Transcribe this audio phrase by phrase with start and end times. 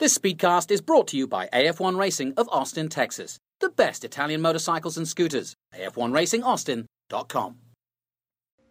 [0.00, 3.38] This speedcast is brought to you by AF1 Racing of Austin, Texas.
[3.60, 5.54] The best Italian motorcycles and scooters.
[5.74, 7.56] AF1RacingAustin.com.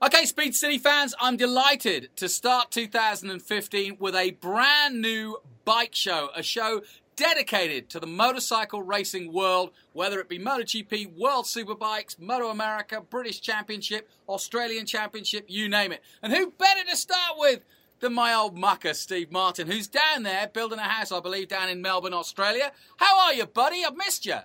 [0.01, 6.29] Okay, Speed City fans, I'm delighted to start 2015 with a brand new bike show,
[6.35, 6.81] a show
[7.15, 13.39] dedicated to the motorcycle racing world, whether it be MotoGP, World Superbikes, Moto America, British
[13.39, 16.01] Championship, Australian Championship, you name it.
[16.23, 17.59] And who better to start with
[17.99, 21.69] than my old mucker, Steve Martin, who's down there building a house, I believe, down
[21.69, 22.71] in Melbourne, Australia.
[22.97, 23.83] How are you, buddy?
[23.85, 24.37] I've missed you.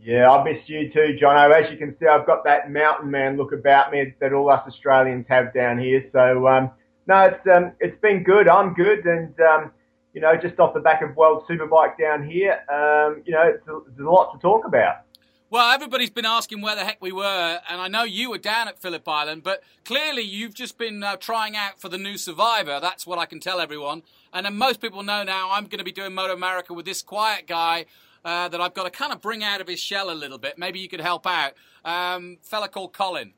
[0.00, 1.50] Yeah, I missed you too, Jono.
[1.52, 4.62] As you can see, I've got that mountain man look about me that all us
[4.66, 6.04] Australians have down here.
[6.12, 6.70] So, um,
[7.06, 8.46] no, it's um, it's been good.
[8.48, 9.70] I'm good, and um,
[10.12, 13.98] you know, just off the back of World Superbike down here, um, you know, there's
[14.06, 15.05] a lot to talk about.
[15.48, 18.66] Well, everybody's been asking where the heck we were, and I know you were down
[18.66, 22.80] at Phillip Island, but clearly you've just been uh, trying out for the new Survivor.
[22.80, 24.02] That's what I can tell everyone.
[24.32, 27.00] And then most people know now I'm going to be doing Moto America with this
[27.00, 27.86] quiet guy
[28.24, 30.58] uh, that I've got to kind of bring out of his shell a little bit.
[30.58, 31.52] Maybe you could help out.
[31.84, 33.32] Um, fella called Colin.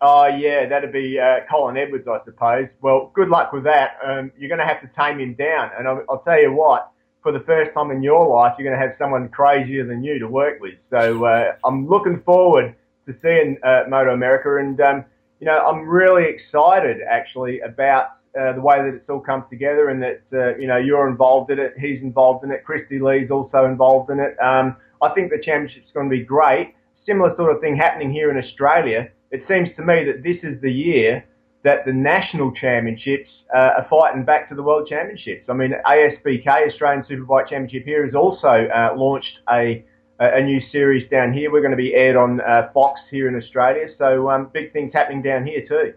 [0.00, 2.68] Oh, yeah, that'd be uh, Colin Edwards, I suppose.
[2.80, 3.98] Well, good luck with that.
[4.02, 5.70] Um, you're going to have to tame him down.
[5.78, 6.91] And I'll, I'll tell you what,
[7.22, 10.18] for the first time in your life, you're going to have someone crazier than you
[10.18, 10.74] to work with.
[10.90, 12.74] So uh, I'm looking forward
[13.06, 15.04] to seeing uh, Moto America, and um,
[15.40, 19.88] you know I'm really excited actually about uh, the way that it's all come together,
[19.88, 23.30] and that uh, you know you're involved in it, he's involved in it, Christy Lee's
[23.30, 24.36] also involved in it.
[24.42, 26.74] Um, I think the championship's going to be great.
[27.06, 29.10] Similar sort of thing happening here in Australia.
[29.30, 31.24] It seems to me that this is the year
[31.64, 35.44] that the national championships uh, are fighting back to the world championships.
[35.48, 39.84] I mean, ASBK, Australian Superbike Championship here, has also uh, launched a
[40.18, 41.50] a new series down here.
[41.50, 43.88] We're going to be aired on uh, Fox here in Australia.
[43.98, 45.94] So um, big things happening down here too.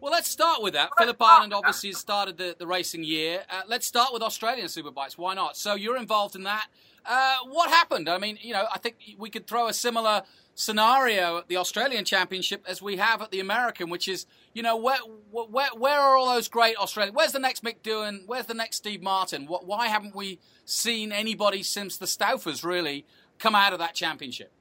[0.00, 0.90] Well, let's start with that.
[0.98, 3.44] Phillip Island obviously has started the, the racing year.
[3.48, 5.16] Uh, let's start with Australian Superbikes.
[5.16, 5.56] Why not?
[5.56, 6.66] So you're involved in that.
[7.06, 8.08] Uh, what happened?
[8.08, 10.22] I mean, you know, I think we could throw a similar
[10.54, 14.76] scenario at the Australian Championship as we have at the American, which is, you know,
[14.76, 14.98] where
[15.30, 17.14] where where are all those great Australian?
[17.14, 18.26] Where's the next Mick Doohan?
[18.26, 19.46] Where's the next Steve Martin?
[19.46, 23.06] Why haven't we seen anybody since the Stauffers really
[23.38, 24.52] come out of that championship?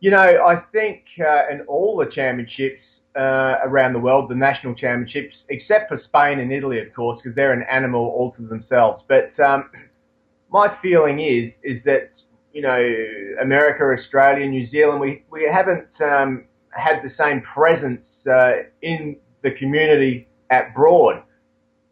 [0.00, 2.80] You know, I think uh, in all the championships
[3.16, 7.34] uh, around the world, the national championships, except for Spain and Italy, of course, because
[7.34, 9.02] they're an animal all to themselves.
[9.08, 9.70] But um,
[10.50, 12.12] my feeling is is that
[12.58, 18.64] you know, America, Australia, New Zealand, we, we haven't um, had the same presence uh,
[18.82, 21.22] in the community at Broad.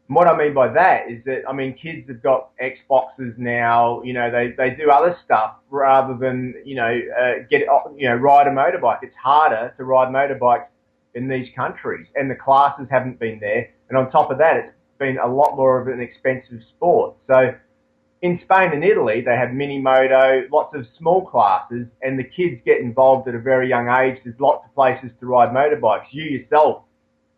[0.08, 4.12] What I mean by that is that, I mean, kids have got Xboxes now, you
[4.12, 7.60] know, they, they do other stuff rather than, you know, uh, get,
[7.96, 8.98] you know, ride a motorbike.
[9.02, 10.66] It's harder to ride motorbikes
[11.14, 13.70] in these countries and the classes haven't been there.
[13.88, 17.14] And on top of that, it's been a lot more of an expensive sport.
[17.28, 17.54] So,
[18.22, 22.60] in Spain and Italy, they have mini moto, lots of small classes, and the kids
[22.64, 24.18] get involved at a very young age.
[24.24, 26.06] There's lots of places to ride motorbikes.
[26.10, 26.84] You yourself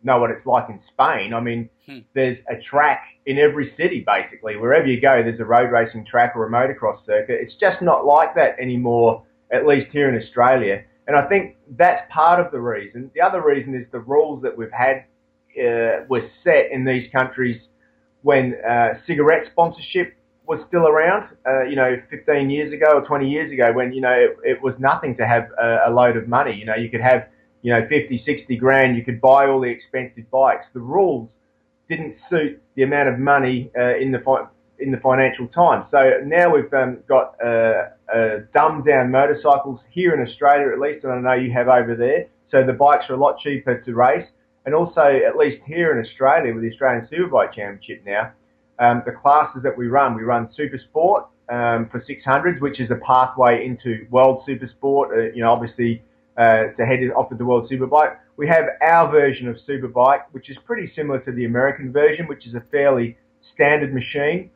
[0.03, 1.33] know what it's like in Spain.
[1.33, 1.99] I mean, hmm.
[2.13, 4.55] there's a track in every city, basically.
[4.55, 7.39] Wherever you go, there's a road racing track or a motocross circuit.
[7.41, 10.83] It's just not like that anymore, at least here in Australia.
[11.07, 13.11] And I think that's part of the reason.
[13.13, 15.05] The other reason is the rules that we've had
[15.59, 17.61] uh, were set in these countries
[18.21, 20.13] when uh, cigarette sponsorship
[20.49, 24.01] was still around, uh, you know, 15 years ago or 20 years ago when, you
[24.01, 26.55] know, it, it was nothing to have a, a, load of money.
[26.55, 27.27] You know, you could have,
[27.61, 30.65] you know, 50, 60 grand, you could buy all the expensive bikes.
[30.73, 31.29] The rules
[31.87, 34.47] didn't suit the amount of money uh, in the fi-
[34.79, 35.85] in the financial times.
[35.91, 41.03] So now we've um, got uh, uh, dumbed down motorcycles here in Australia at least,
[41.03, 42.27] and I know you have over there.
[42.49, 44.25] So the bikes are a lot cheaper to race.
[44.65, 48.31] And also, at least here in Australia with the Australian Superbike Championship now,
[48.79, 52.89] um, the classes that we run, we run Super Sport um, for 600s, which is
[52.91, 55.09] a pathway into World Super Sport.
[55.13, 56.01] Uh, you know, obviously
[56.37, 58.17] uh, to head off to the World Superbike.
[58.37, 62.47] We have our version of Superbike, which is pretty similar to the American version, which
[62.47, 63.17] is a fairly
[63.53, 64.49] standard machine.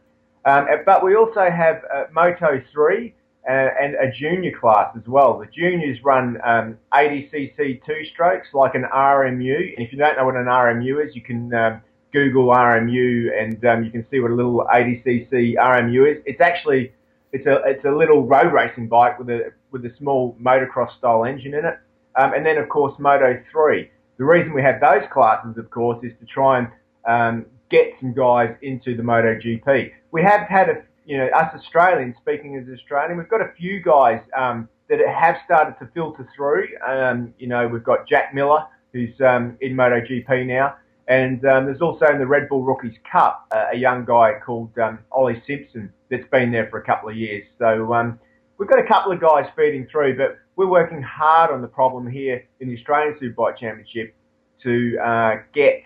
[0.45, 3.13] Um, but we also have uh, Moto 3
[3.45, 5.37] uh, and a junior class as well.
[5.39, 9.75] The juniors run um, 80cc two strokes like an RMU.
[9.75, 11.81] And if you don't know what an RMU is, you can um,
[12.13, 16.23] Google RMU and um, you can see what a little 80cc RMU is.
[16.25, 16.93] It's actually
[17.33, 21.25] it's a it's a little road racing bike with a with a small motocross style
[21.25, 21.77] engine in it.
[22.15, 23.89] Um, and then of course Moto 3.
[24.17, 26.67] The reason we have those classes, of course, is to try and
[27.07, 29.91] um, get some guys into the MotoGP.
[30.11, 33.81] We have had a you know us Australians speaking as Australian, we've got a few
[33.81, 36.67] guys um, that have started to filter through.
[36.87, 40.75] Um, you know we've got Jack Miller who's um, in MotoGP now.
[41.07, 44.77] And um, there's also in the Red Bull Rookies Cup uh, a young guy called
[44.79, 47.43] um, Ollie Simpson that's been there for a couple of years.
[47.59, 48.19] So um,
[48.57, 52.07] we've got a couple of guys feeding through, but we're working hard on the problem
[52.07, 54.15] here in the Australian Superbike Championship
[54.63, 55.83] to uh, get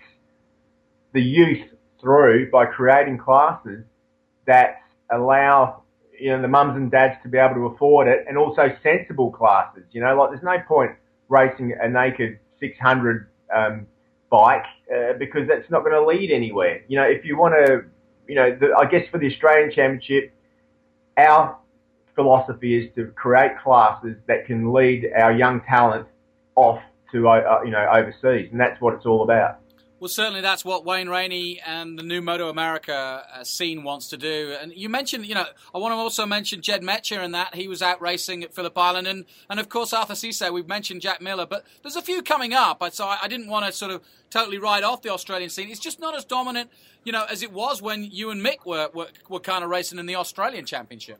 [1.13, 1.67] the youth
[1.99, 3.83] through by creating classes
[4.45, 4.81] that
[5.11, 5.83] allow
[6.19, 9.31] you know the mums and dads to be able to afford it, and also sensible
[9.31, 9.83] classes.
[9.91, 10.91] You know, like there's no point
[11.29, 13.87] racing a naked 600 um,
[14.29, 16.81] bike uh, because that's not going to lead anywhere.
[16.87, 17.83] You know, if you want to,
[18.27, 20.33] you know, the, I guess for the Australian Championship,
[21.17, 21.57] our
[22.15, 26.07] philosophy is to create classes that can lead our young talent
[26.55, 26.81] off
[27.11, 29.59] to uh, you know overseas, and that's what it's all about.
[29.99, 34.17] Well, certainly that's what Wayne Rainey and the new Moto America uh, scene wants to
[34.17, 34.55] do.
[34.61, 37.67] And you mentioned, you know, I want to also mention Jed Metcher and that he
[37.67, 40.53] was out racing at Phillip Island, and and of course Arthur Sissis.
[40.53, 42.83] We've mentioned Jack Miller, but there's a few coming up.
[42.93, 45.69] So I, I didn't want to sort of totally write off the Australian scene.
[45.69, 46.69] It's just not as dominant,
[47.03, 49.97] you know, as it was when you and Mick were were, were kind of racing
[49.97, 51.19] in the Australian Championship.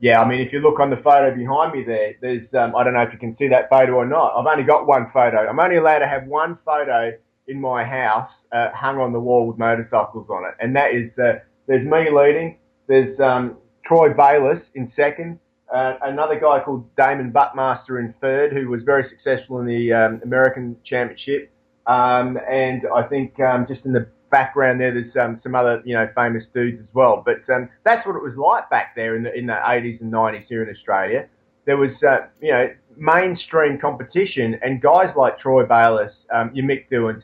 [0.00, 2.82] Yeah, I mean, if you look on the photo behind me there, there's um, I
[2.82, 4.32] don't know if you can see that photo or not.
[4.38, 5.46] I've only got one photo.
[5.46, 7.12] I'm only allowed to have one photo
[7.52, 11.10] in my house uh, hung on the wall with motorcycles on it, and that is
[11.18, 12.58] uh, there's me leading,
[12.88, 15.38] there's um, Troy Bayliss in second,
[15.72, 20.20] uh, another guy called Damon Buckmaster in third, who was very successful in the um,
[20.24, 21.50] American Championship,
[21.86, 25.94] um, and I think um, just in the background there, there's um, some other you
[25.94, 27.22] know famous dudes as well.
[27.24, 30.12] But um, that's what it was like back there in the in the 80s and
[30.12, 31.28] 90s here in Australia.
[31.64, 36.90] There was uh, you know mainstream competition, and guys like Troy Bayliss, um, your Mick
[36.90, 37.22] Doohans,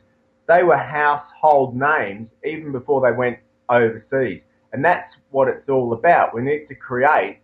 [0.49, 3.37] they were household names even before they went
[3.69, 4.41] overseas.
[4.73, 6.33] And that's what it's all about.
[6.33, 7.39] We need to create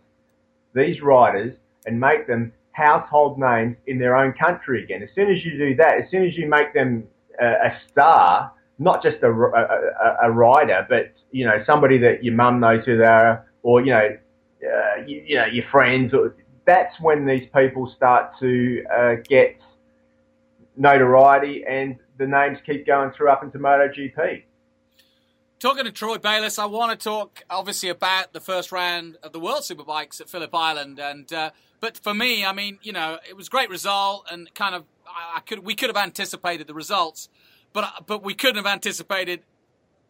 [0.74, 1.54] these riders
[1.86, 5.04] and make them household names in their own country again.
[5.04, 7.06] As soon as you do that, as soon as you make them
[7.40, 12.34] a, a star, not just a, a, a, rider, but you know somebody that your
[12.34, 14.18] mum knows who they are, or you know,
[14.62, 16.12] uh, you, you, know your friends.
[16.12, 16.34] Or,
[16.66, 19.56] that's when these people start to uh, get
[20.76, 24.44] notoriety and the names keep going through up into MotoGP.
[25.58, 29.40] Talking to Troy Bayliss, I want to talk obviously about the first round of the
[29.40, 33.36] World Superbikes at Phillip Island, and uh, but for me, I mean, you know, it
[33.36, 37.30] was a great result, and kind of I, could we could have anticipated the results,
[37.72, 39.40] but but we couldn't have anticipated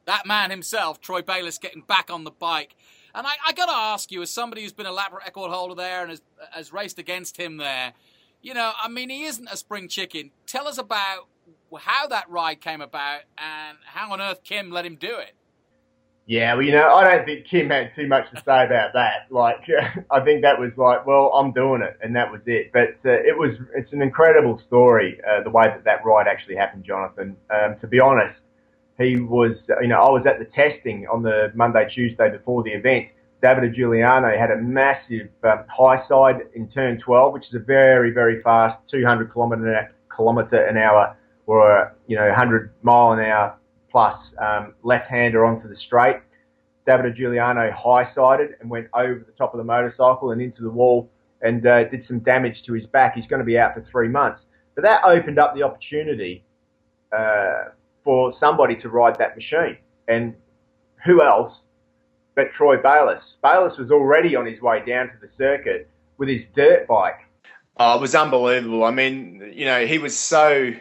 [0.07, 2.75] that man himself, Troy Bayliss, getting back on the bike.
[3.15, 5.75] And I, I got to ask you, as somebody who's been a lap record holder
[5.75, 7.93] there and has, has raced against him there,
[8.43, 10.31] you know, I mean, he isn't a spring chicken.
[10.47, 11.27] Tell us about
[11.81, 15.33] how that ride came about and how on earth Kim let him do it.
[16.29, 19.31] Yeah, well, you know, I don't think Kim had too much to say about that.
[19.31, 19.59] Like,
[20.11, 22.73] I think that was like, well, I'm doing it, and that was it.
[22.73, 26.57] But uh, it was, it's an incredible story, uh, the way that that ride actually
[26.57, 27.37] happened, Jonathan.
[27.55, 28.41] Um, to be honest,
[28.99, 32.71] he was, you know, I was at the testing on the Monday, Tuesday before the
[32.71, 33.07] event.
[33.41, 38.11] Davide Giugliano had a massive um, high side in turn 12, which is a very,
[38.11, 41.17] very fast 200 kilometre kilometre an hour
[41.47, 43.57] or a you know 100 mile an hour
[43.91, 46.17] plus um, left-hander onto the straight.
[46.87, 51.11] Davide Giugliano high-sided and went over the top of the motorcycle and into the wall
[51.43, 53.15] and uh, did some damage to his back.
[53.15, 54.41] He's going to be out for three months.
[54.75, 56.45] But that opened up the opportunity
[57.17, 57.71] uh,
[58.05, 59.79] for somebody to ride that machine.
[60.09, 60.35] And
[61.05, 61.55] who else
[62.35, 63.23] but Troy Bayliss?
[63.43, 65.89] Bayliss was already on his way down to the circuit
[66.19, 67.19] with his dirt bike.
[67.79, 68.85] Oh, it was unbelievable.
[68.85, 70.73] I mean, you know, he was so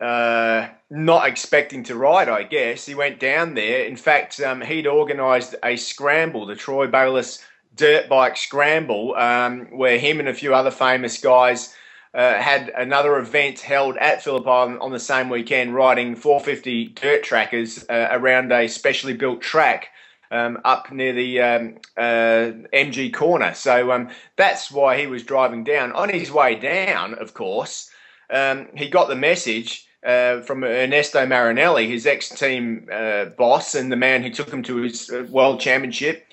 [0.00, 2.86] uh, not expecting to ride, I guess.
[2.86, 3.84] He went down there.
[3.84, 7.44] In fact, um, he'd organised a scramble, the Troy Bayliss
[7.76, 11.74] dirt bike scramble, um, where him and a few other famous guys
[12.14, 17.22] uh, had another event held at Phillip Island on the same weekend, riding 450 dirt
[17.22, 19.88] trackers uh, around a specially built track.
[20.32, 23.52] Um, up near the um, uh, MG corner.
[23.52, 25.90] So um, that's why he was driving down.
[25.90, 27.90] On his way down, of course,
[28.32, 33.96] um, he got the message uh, from Ernesto Marinelli, his ex-team uh, boss and the
[33.96, 36.26] man who took him to his uh, world championship.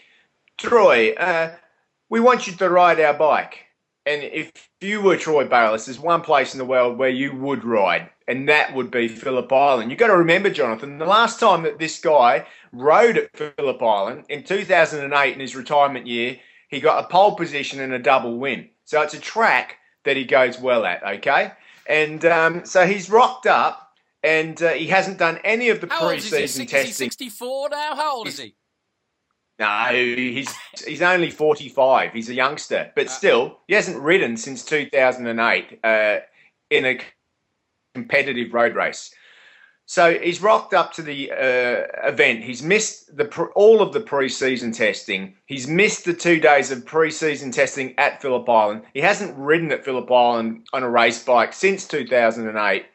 [0.58, 1.56] Troy, uh,
[2.10, 3.66] we want you to ride our bike.
[4.06, 7.66] And if you were Troy Bayliss, there's one place in the world where you would
[7.66, 9.92] ride, and that would be Phillip Island.
[9.92, 14.24] You've got to remember, Jonathan, the last time that this guy rode at Phillip Island
[14.30, 18.70] in 2008 in his retirement year, he got a pole position and a double win.
[18.86, 21.52] So it's a track that he goes well at, okay?
[21.88, 26.08] And um, so he's rocked up, and uh, he hasn't done any of the How
[26.08, 26.90] pre-season testing.
[26.90, 27.96] Is he 64 now?
[27.96, 28.56] How old is he?
[29.60, 30.54] No, he's
[30.86, 32.14] he's only 45.
[32.14, 36.18] He's a youngster, but uh, still, he hasn't ridden since 2008 uh,
[36.70, 37.00] in a
[37.96, 39.12] competitive road race.
[39.90, 42.44] So he's rocked up to the uh, event.
[42.44, 43.26] He's missed the
[43.56, 45.36] all of the pre-season testing.
[45.46, 48.82] He's missed the two days of pre-season testing at Phillip Island.
[48.94, 52.86] He hasn't ridden at Phillip Island on a race bike since 2008.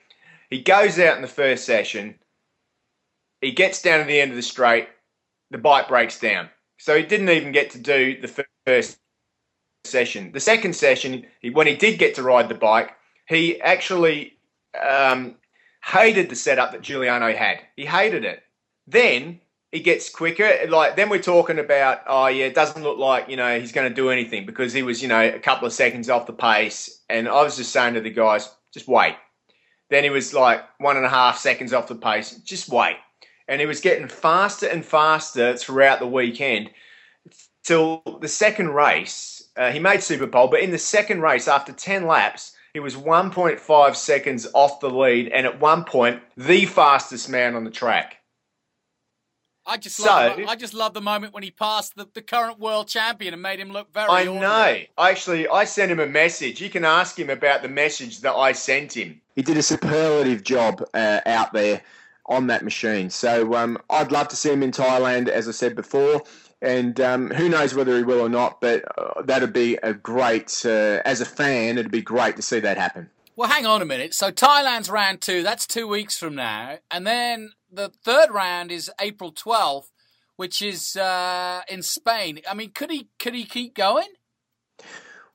[0.50, 2.18] He goes out in the first session.
[3.40, 4.86] He gets down to the end of the straight.
[5.50, 6.50] The bike breaks down.
[6.76, 8.98] So he didn't even get to do the first
[9.84, 10.30] session.
[10.32, 12.90] The second session, when he did get to ride the bike,
[13.26, 14.34] he actually
[14.86, 15.36] um,
[15.84, 17.60] hated the setup that Giugliano had.
[17.76, 18.42] He hated it.
[18.86, 20.66] Then he gets quicker.
[20.68, 23.88] Like then we're talking about, oh yeah, it doesn't look like you know he's going
[23.88, 27.02] to do anything because he was you know a couple of seconds off the pace.
[27.08, 29.16] And I was just saying to the guys, just wait.
[29.90, 32.36] Then he was like one and a half seconds off the pace.
[32.44, 32.96] Just wait.
[33.48, 36.70] And he was getting faster and faster throughout the weekend
[37.64, 39.42] till the second race.
[39.56, 42.96] Uh, he made Super Pole, but in the second race, after 10 laps, he was
[42.96, 48.18] 1.5 seconds off the lead, and at one point, the fastest man on the track.
[49.64, 52.22] I just so, love the, I just love the moment when he passed the, the
[52.22, 54.08] current world champion and made him look very.
[54.08, 54.40] I ordinary.
[54.98, 55.04] know.
[55.04, 56.60] Actually, I sent him a message.
[56.60, 59.20] You can ask him about the message that I sent him.
[59.36, 61.80] He did a superlative job uh, out there
[62.26, 63.08] on that machine.
[63.08, 66.22] So um, I'd love to see him in Thailand, as I said before.
[66.62, 70.62] And um, who knows whether he will or not, but uh, that'd be a great,
[70.64, 73.10] uh, as a fan, it'd be great to see that happen.
[73.34, 74.14] Well, hang on a minute.
[74.14, 76.78] So Thailand's round two, that's two weeks from now.
[76.90, 79.88] And then the third round is April 12th,
[80.36, 82.40] which is uh, in Spain.
[82.48, 84.08] I mean, could he could he keep going?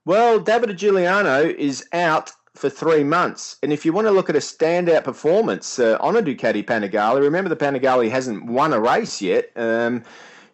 [0.06, 3.58] Well, Davide Giugliano is out for three months.
[3.62, 7.22] And if you want to look at a standout performance uh, on a Ducati Panigale,
[7.22, 9.52] remember the Panigale hasn't won a race yet.
[9.56, 10.04] Um,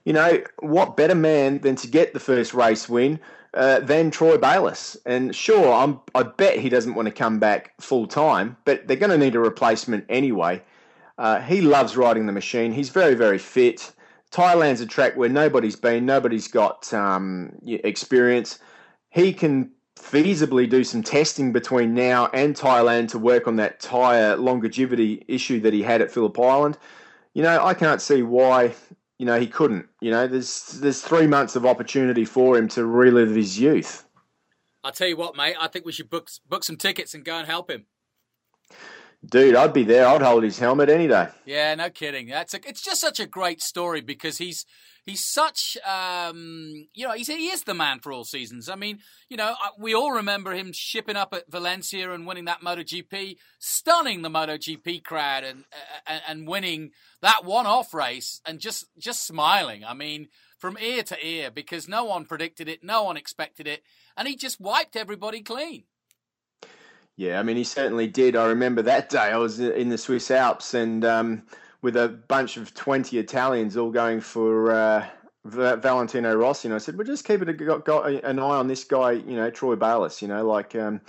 [0.06, 3.20] you know, what better man than to get the first race win
[3.54, 4.98] uh, than Troy Bayliss?
[5.06, 8.98] And sure, I'm, I bet he doesn't want to come back full time, but they're
[8.98, 10.62] going to need a replacement anyway.
[11.18, 12.74] Uh, he loves riding the machine.
[12.74, 13.94] He's very, very fit.
[14.32, 18.60] Thailand's a track where nobody's been, nobody's got um, experience.
[19.12, 24.36] He can feasibly do some testing between now and Thailand to work on that tyre
[24.36, 26.78] longevity issue that he had at Phillip Island.
[27.34, 28.74] You know, I can't see why
[29.24, 29.88] you know, he couldn't.
[30.02, 34.06] You know, there's there's three months of opportunity for him to relive his youth.
[34.84, 35.56] I'll tell you what, mate.
[35.58, 37.86] I think we should book book some tickets and go and help him.
[39.26, 40.06] Dude, I'd be there.
[40.06, 41.30] I'd hold his helmet any day.
[41.46, 42.28] Yeah, no kidding.
[42.28, 44.66] That's a, it's just such a great story because he's
[45.06, 48.70] he's such um, you know he's, he is the man for all seasons.
[48.70, 52.62] I mean, you know, we all remember him shipping up at Valencia and winning that
[52.62, 55.66] MotoGP, stunning the MotoGP crowd and
[56.08, 56.92] and, and winning
[57.22, 59.84] that one-off race and just just smiling.
[59.86, 63.84] I mean, from ear to ear because no one predicted it, no one expected it,
[64.16, 65.84] and he just wiped everybody clean.
[67.16, 68.36] Yeah, I mean, he certainly did.
[68.36, 69.20] I remember that day.
[69.20, 71.44] I was in the Swiss Alps and um,
[71.84, 75.06] with a bunch of 20 Italians all going for uh,
[75.44, 76.70] Valentino Rossi.
[76.70, 79.36] And I said, well, just keep it got, got an eye on this guy, you
[79.36, 81.02] know, Troy Bayliss, you know, like, um,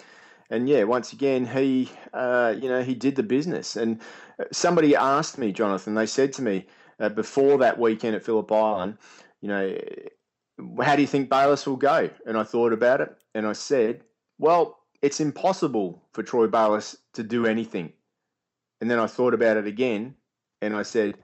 [0.51, 3.77] and yeah, once again, he, uh, you know, he did the business.
[3.77, 4.01] And
[4.41, 6.67] uh, somebody asked me, Jonathan, they said to me
[6.99, 8.99] uh, before that weekend at Phillip Island,
[9.41, 9.79] you know,
[10.83, 12.11] how do you think Bayliss will go?
[12.27, 14.03] And I thought about it and I said,
[14.39, 17.93] well, it's impossible for Troy Bayliss to do anything.
[18.81, 20.17] And then I thought about it again
[20.65, 21.17] and I said,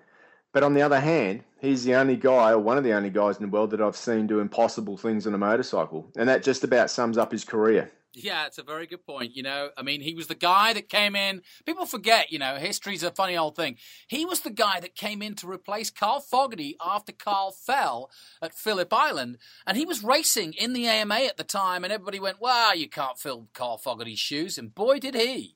[0.52, 3.37] but on the other hand, he's the only guy, or one of the only guys
[3.37, 6.11] in the world that I've seen do impossible things on a motorcycle.
[6.16, 7.90] And that just about sums up his career.
[8.12, 9.37] Yeah, it's a very good point.
[9.37, 11.42] You know, I mean, he was the guy that came in.
[11.64, 13.76] People forget, you know, history's a funny old thing.
[14.09, 18.11] He was the guy that came in to replace Carl Fogarty after Carl fell
[18.42, 19.38] at Phillip Island.
[19.64, 22.88] And he was racing in the AMA at the time, and everybody went, wow, you
[22.88, 24.59] can't fill Carl Fogarty's shoes.
[24.59, 25.54] And boy, did he.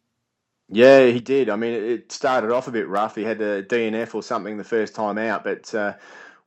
[0.75, 1.49] Yeah, he did.
[1.49, 3.15] I mean, it started off a bit rough.
[3.15, 5.95] He had a DNF or something the first time out, but uh,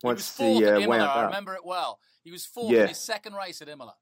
[0.04, 2.00] once he, uh, Imola, I remember it well.
[2.24, 2.84] He was fourth yeah.
[2.84, 3.96] in his second race at Imola.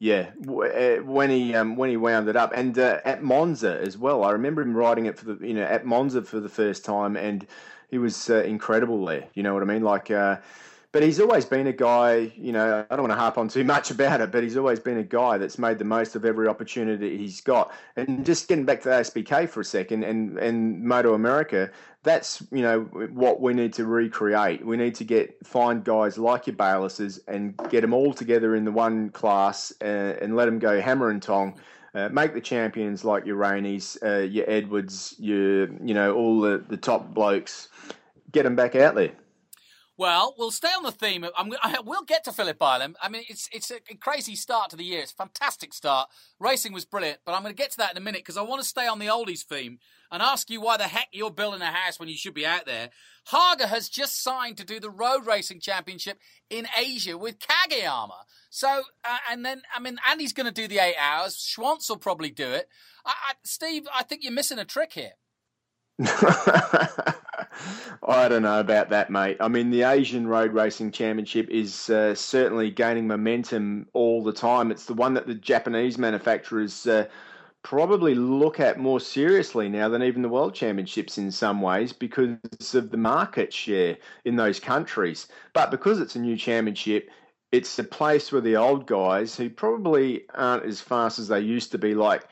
[0.00, 3.96] Yeah, uh, when he um, when he wound it up, and uh, at Monza as
[3.96, 4.24] well.
[4.24, 7.16] I remember him riding it for the you know at Monza for the first time,
[7.16, 7.46] and
[7.90, 9.28] he was uh, incredible there.
[9.34, 9.82] You know what I mean?
[9.82, 10.38] Like, uh,
[10.94, 12.30] but he's always been a guy.
[12.36, 14.78] You know, I don't want to harp on too much about it, but he's always
[14.78, 17.74] been a guy that's made the most of every opportunity he's got.
[17.96, 21.68] And just getting back to the SBK for a second, and and Moto America,
[22.04, 22.82] that's you know
[23.12, 24.64] what we need to recreate.
[24.64, 28.64] We need to get find guys like your Baylisses and get them all together in
[28.64, 31.58] the one class uh, and let them go hammer and tong.
[31.96, 36.64] Uh, make the champions like your Raineys, uh, your Edwards, your you know all the,
[36.68, 37.68] the top blokes.
[38.30, 39.10] Get them back out there.
[39.96, 41.22] Well, we'll stay on the theme.
[41.22, 42.96] Of, I'm, I will get to Phillip Island.
[43.00, 45.00] I mean, it's it's a crazy start to the year.
[45.00, 46.08] It's a fantastic start.
[46.40, 48.42] Racing was brilliant, but I'm going to get to that in a minute because I
[48.42, 49.78] want to stay on the oldies theme
[50.10, 52.66] and ask you why the heck you're building a house when you should be out
[52.66, 52.90] there.
[53.26, 56.18] Haga has just signed to do the road racing championship
[56.50, 58.24] in Asia with Kageyama.
[58.50, 61.36] So, uh, and then I mean, Andy's going to do the eight hours.
[61.36, 62.68] Schwantz will probably do it.
[63.06, 65.12] I, I, Steve, I think you're missing a trick here.
[68.06, 69.38] I don't know about that, mate.
[69.40, 74.70] I mean, the Asian Road Racing Championship is uh, certainly gaining momentum all the time.
[74.70, 77.06] It's the one that the Japanese manufacturers uh,
[77.62, 82.36] probably look at more seriously now than even the World Championships in some ways because
[82.74, 85.28] of the market share in those countries.
[85.54, 87.08] But because it's a new championship,
[87.52, 91.72] it's a place where the old guys who probably aren't as fast as they used
[91.72, 92.24] to be, like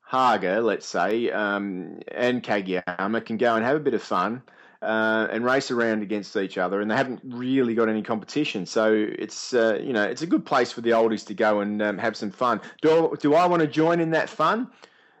[0.00, 4.42] Haga, let's say, um, and Kageyama, can go and have a bit of fun
[4.82, 8.64] uh, and race around against each other, and they haven't really got any competition.
[8.66, 11.82] So it's uh, you know it's a good place for the oldies to go and
[11.82, 12.60] um, have some fun.
[12.82, 14.70] Do do I want to join in that fun?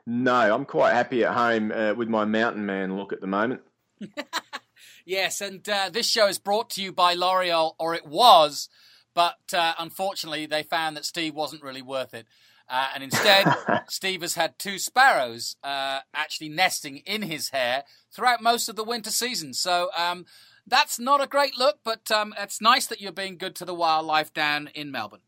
[0.06, 3.60] No, I'm quite happy at home uh, with my mountain man look at the moment.
[5.04, 8.68] yes, and uh, this show is brought to you by L'Oreal, or it was,
[9.14, 12.26] but uh, unfortunately they found that Steve wasn't really worth it.
[12.68, 13.52] Uh, and instead,
[13.88, 18.84] Steve has had two sparrows uh, actually nesting in his hair throughout most of the
[18.84, 19.54] winter season.
[19.54, 20.26] So um,
[20.66, 23.74] that's not a great look, but um, it's nice that you're being good to the
[23.74, 25.20] wildlife down in Melbourne.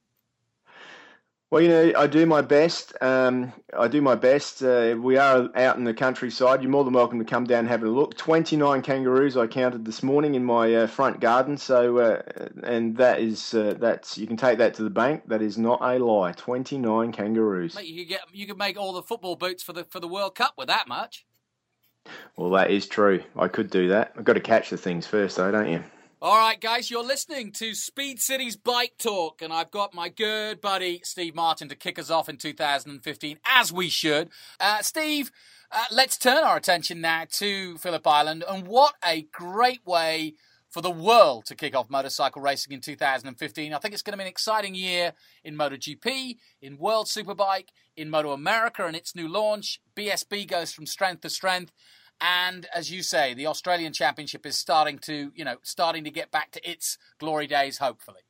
[1.53, 2.95] Well, you know, I do my best.
[3.03, 4.63] Um, I do my best.
[4.63, 6.63] Uh, we are out in the countryside.
[6.63, 8.17] You're more than welcome to come down and have a look.
[8.17, 11.59] 29 kangaroos I counted this morning in my uh, front garden.
[11.59, 12.23] So, uh,
[12.63, 15.25] and that is uh, that's you can take that to the bank.
[15.27, 16.33] That is not a lie.
[16.33, 17.75] 29 kangaroos.
[17.75, 20.09] Mate, you could get you could make all the football boots for the for the
[20.09, 21.27] World Cup with that much.
[22.37, 23.23] Well, that is true.
[23.37, 24.13] I could do that.
[24.17, 25.83] I've got to catch the things first, though, don't you?
[26.21, 30.61] All right, guys, you're listening to Speed City's Bike Talk, and I've got my good
[30.61, 34.31] buddy Steve Martin to kick us off in 2015, as we should.
[34.61, 35.33] Uh, Steve,
[35.73, 40.35] uh, let's turn our attention now to Phillip Island, and what a great way
[40.73, 43.75] for the world to kick off motorcycle racing in 2015.
[43.75, 45.13] I think it's going to be an exciting year
[45.45, 49.81] in MotoGP, in World Superbike, in Moto America and its new launch.
[49.95, 51.73] BSB goes from strength to strength.
[52.23, 56.31] And as you say, the Australian Championship is starting to, you know, starting to get
[56.31, 58.21] back to its glory days, hopefully.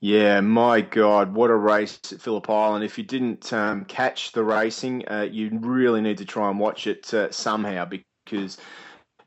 [0.00, 2.84] Yeah, my God, what a race at Phillip Island.
[2.84, 6.86] If you didn't um, catch the racing, uh, you really need to try and watch
[6.86, 8.56] it uh, somehow because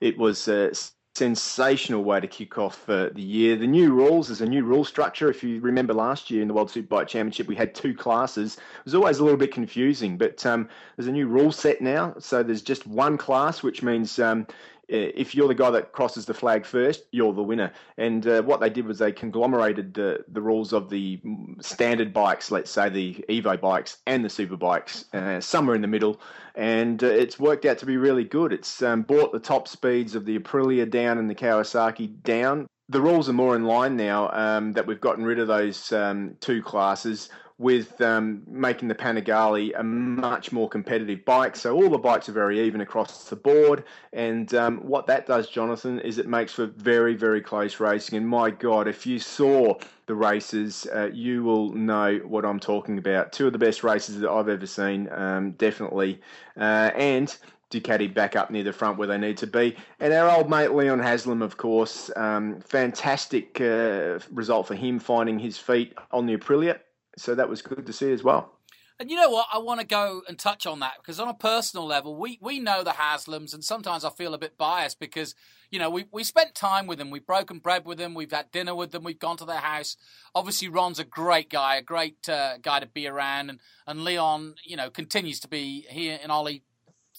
[0.01, 0.73] it was uh,
[1.19, 3.57] sensational way to kick off uh, the year.
[3.57, 5.29] The new rules is a new rule structure.
[5.29, 8.55] If you remember last year in the World Superbike Championship, we had two classes.
[8.55, 12.15] It was always a little bit confusing, but um, there's a new rule set now.
[12.19, 14.47] So there's just one class, which means um,
[14.89, 17.71] if you're the guy that crosses the flag first, you're the winner.
[17.97, 21.21] And uh, what they did was they conglomerated the, the rules of the
[21.61, 25.87] standard bikes, let's say the Evo bikes and the super bikes, uh, somewhere in the
[25.87, 26.19] middle.
[26.55, 28.51] And uh, it's worked out to be really good.
[28.51, 32.67] It's um, brought the top speeds of the Aprilia down and the Kawasaki down.
[32.89, 36.35] The rules are more in line now um, that we've gotten rid of those um,
[36.39, 41.57] two classes with um, making the Panigale a much more competitive bike.
[41.57, 43.83] So all the bikes are very even across the board.
[44.13, 48.17] And um, what that does, Jonathan, is it makes for very, very close racing.
[48.17, 49.73] And my God, if you saw
[50.05, 53.33] the races, uh, you will know what I'm talking about.
[53.33, 56.21] Two of the best races that I've ever seen, um, definitely.
[56.55, 57.37] Uh, and
[57.71, 59.75] Ducati back up near the front where they need to be.
[59.99, 65.39] And our old mate Leon Haslam, of course, um, fantastic uh, result for him finding
[65.39, 66.79] his feet on the Aprilia
[67.19, 68.53] so that was good to see as well.
[69.01, 69.47] And you know what?
[69.53, 72.59] I want to go and touch on that because on a personal level, we, we
[72.59, 75.35] know the Haslams, and sometimes I feel a bit biased because,
[75.71, 77.09] you know, we, we spent time with them.
[77.09, 78.13] We've broken bread with them.
[78.13, 79.05] We've had dinner with them.
[79.05, 79.95] We've gone to their house.
[80.35, 83.49] Obviously, Ron's a great guy, a great uh, guy to be around.
[83.49, 86.63] And, and Leon, you know, continues to be, here and Ollie,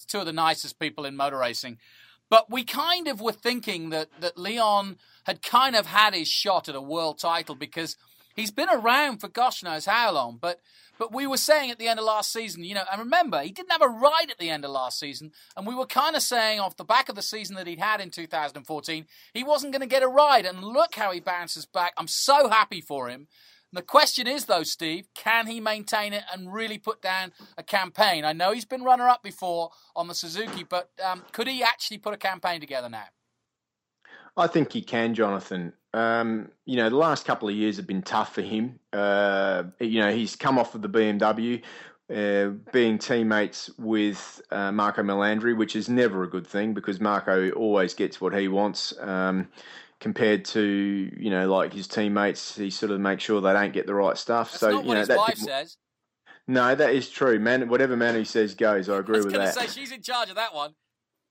[0.06, 1.78] two of the nicest people in motor racing.
[2.28, 6.68] But we kind of were thinking that, that Leon had kind of had his shot
[6.68, 7.96] at a world title because–
[8.40, 10.60] He's been around for gosh knows how long, but
[10.98, 13.52] but we were saying at the end of last season, you know, and remember, he
[13.52, 16.22] didn't have a ride at the end of last season, and we were kind of
[16.22, 19.80] saying off the back of the season that he'd had in 2014, he wasn't going
[19.80, 21.92] to get a ride, and look how he bounces back.
[21.96, 23.28] I'm so happy for him.
[23.70, 27.62] And the question is, though, Steve, can he maintain it and really put down a
[27.62, 28.24] campaign?
[28.24, 31.98] I know he's been runner up before on the Suzuki, but um, could he actually
[31.98, 33.08] put a campaign together now?
[34.36, 35.72] I think he can, Jonathan.
[35.92, 38.78] Um, you know, the last couple of years have been tough for him.
[38.92, 41.62] Uh, you know, he's come off of the BMW,
[42.14, 47.50] uh, being teammates with uh, Marco Melandri, which is never a good thing because Marco
[47.50, 48.94] always gets what he wants.
[49.00, 49.48] Um,
[50.00, 52.56] compared to you know like his teammates.
[52.56, 54.50] He sort of makes sure they don't get the right stuff.
[54.52, 55.76] That's so not you what know his that says.
[56.48, 57.68] no, that is true, man.
[57.68, 58.88] Whatever Manu says goes.
[58.88, 59.54] I I agree was with that.
[59.54, 60.74] say she's in charge of that one.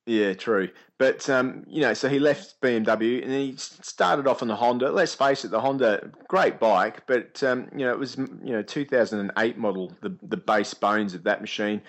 [0.09, 0.69] Yeah, true.
[0.97, 4.55] But um, you know, so he left BMW and then he started off on the
[4.55, 4.91] Honda.
[4.91, 8.63] Let's face it, the Honda, great bike, but um, you know, it was you know
[8.63, 9.93] 2008 model.
[10.01, 11.83] The the base bones of that machine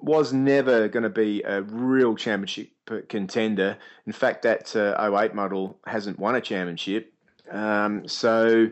[0.00, 2.70] was never going to be a real championship
[3.08, 3.78] contender.
[4.04, 7.12] In fact, that uh, 08 model hasn't won a championship.
[7.52, 8.68] Um, so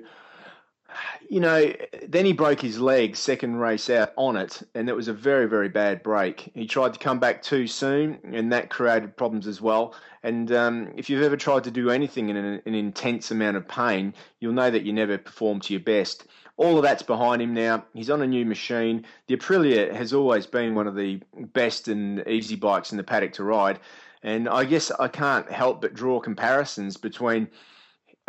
[1.29, 1.73] you know,
[2.07, 5.47] then he broke his leg second race out on it, and it was a very,
[5.47, 6.51] very bad break.
[6.55, 9.95] He tried to come back too soon, and that created problems as well.
[10.23, 13.69] And um, if you've ever tried to do anything in an, an intense amount of
[13.69, 16.25] pain, you'll know that you never perform to your best.
[16.57, 17.85] All of that's behind him now.
[17.95, 19.05] He's on a new machine.
[19.29, 21.21] The Aprilia has always been one of the
[21.53, 23.79] best and easy bikes in the paddock to ride.
[24.25, 27.49] And I guess I can't help but draw comparisons between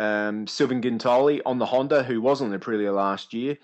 [0.00, 3.58] um, Guintoli on the Honda, who was on the Aprilia last year,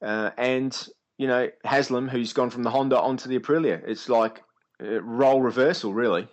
[0.00, 3.80] uh, and you know Haslam, who's gone from the Honda onto the Aprilia.
[3.86, 4.42] It's like
[4.80, 6.26] role reversal, really.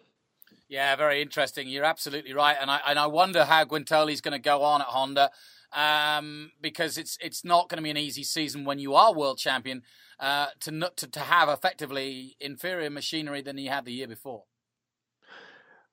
[0.69, 1.67] Yeah, very interesting.
[1.67, 4.88] You're absolutely right, and I and I wonder how Guintoli's going to go on at
[4.88, 5.30] Honda,
[5.74, 9.39] um, because it's it's not going to be an easy season when you are world
[9.39, 9.84] champion
[10.22, 14.43] uh, to, to to have effectively inferior machinery than you had the year before.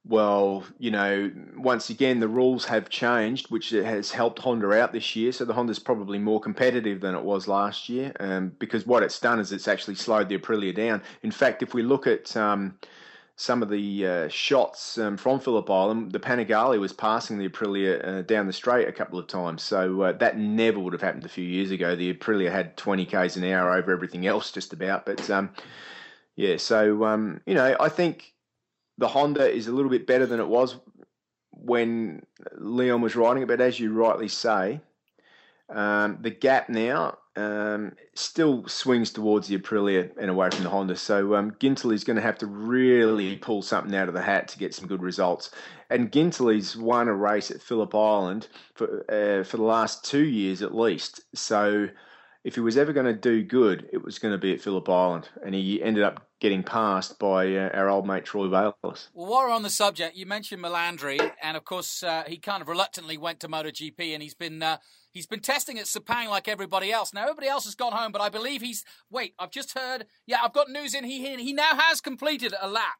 [0.08, 5.16] Well, you know, once again, the rules have changed, which has helped Honda out this
[5.16, 5.32] year.
[5.32, 9.18] So the Honda's probably more competitive than it was last year, um, because what it's
[9.18, 11.02] done is it's actually slowed the Aprilia down.
[11.22, 12.78] In fact, if we look at um,
[13.34, 18.06] some of the uh, shots um, from Phillip Island, the Panigale was passing the Aprilia
[18.06, 19.64] uh, down the straight a couple of times.
[19.64, 21.96] So uh, that never would have happened a few years ago.
[21.96, 25.04] The Aprilia had 20 k's an hour over everything else, just about.
[25.04, 25.50] But um,
[26.36, 28.34] yeah, so um, you know, I think
[28.98, 30.76] the Honda is a little bit better than it was
[31.50, 32.24] when
[32.56, 33.48] Leon was riding it.
[33.48, 34.80] But as you rightly say,
[35.68, 40.96] um, the gap now um, still swings towards the Aprilia and away from the Honda.
[40.96, 44.58] So um, is going to have to really pull something out of the hat to
[44.58, 45.50] get some good results.
[45.90, 50.62] And Guintoli's won a race at Phillip Island for uh, for the last two years
[50.62, 51.20] at least.
[51.34, 51.88] So
[52.44, 54.88] if he was ever going to do good, it was going to be at Phillip
[54.88, 59.08] Island, and he ended up getting passed by uh, our old mate Troy Bayliss.
[59.14, 62.62] Well, while we're on the subject, you mentioned Melandri, and of course uh, he kind
[62.62, 64.78] of reluctantly went to MotoGP, and he's been uh,
[65.12, 67.14] he's been testing at Sepang like everybody else.
[67.14, 69.34] Now everybody else has gone home, but I believe he's wait.
[69.38, 70.06] I've just heard.
[70.26, 71.04] Yeah, I've got news in.
[71.04, 72.98] He he now has completed a lap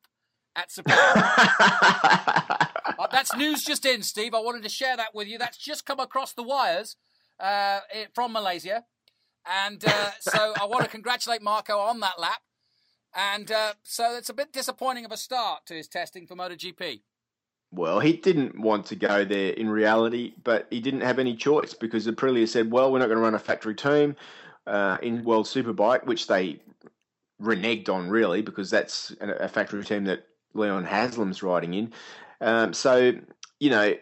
[0.54, 2.62] at Sepang.
[2.98, 4.32] Uh, that's news just in, Steve.
[4.32, 5.36] I wanted to share that with you.
[5.36, 6.96] That's just come across the wires
[7.38, 7.80] uh,
[8.14, 8.84] from Malaysia.
[9.44, 12.40] And uh, so I want to congratulate Marco on that lap.
[13.16, 17.00] And uh, so it's a bit disappointing of a start to his testing for MotoGP.
[17.72, 21.74] Well, he didn't want to go there in reality, but he didn't have any choice
[21.74, 24.16] because Aprilia said, well, we're not going to run a factory team
[24.66, 26.60] uh, in World Superbike, which they
[27.42, 31.92] reneged on, really, because that's a factory team that Leon Haslam's riding in.
[32.40, 33.12] Um, so,
[33.58, 33.94] you know,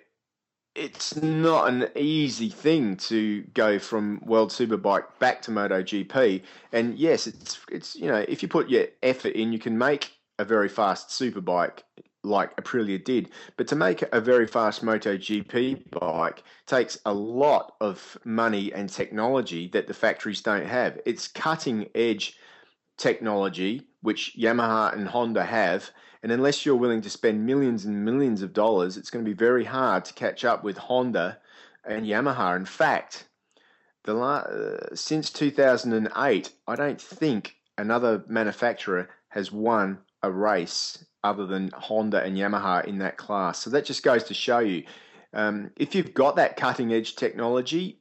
[0.75, 6.43] it's not an easy thing to go from World Superbike back to MotoGP.
[6.73, 10.13] And yes, it's it's you know if you put your effort in, you can make
[10.39, 11.81] a very fast superbike
[12.25, 13.31] like Aprilia did.
[13.57, 19.69] But to make a very fast MotoGP bike takes a lot of money and technology
[19.69, 20.99] that the factories don't have.
[21.07, 22.37] It's cutting edge
[22.97, 25.91] technology which Yamaha and Honda have.
[26.25, 29.37] And unless you're willing to spend millions and millions of dollars, it's going to be
[29.37, 31.39] very hard to catch up with Honda
[31.85, 32.57] and Yamaha.
[32.57, 33.29] In fact,
[34.05, 41.45] the la- uh, since 2008, I don't think another manufacturer has won a race other
[41.45, 43.59] than Honda and Yamaha in that class.
[43.59, 44.85] So that just goes to show you
[45.35, 48.01] um, if you've got that cutting edge technology,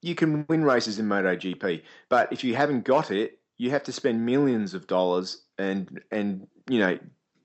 [0.00, 1.82] you can win races in MotoGP.
[2.08, 6.46] But if you haven't got it, you have to spend millions of dollars and and
[6.70, 6.98] you know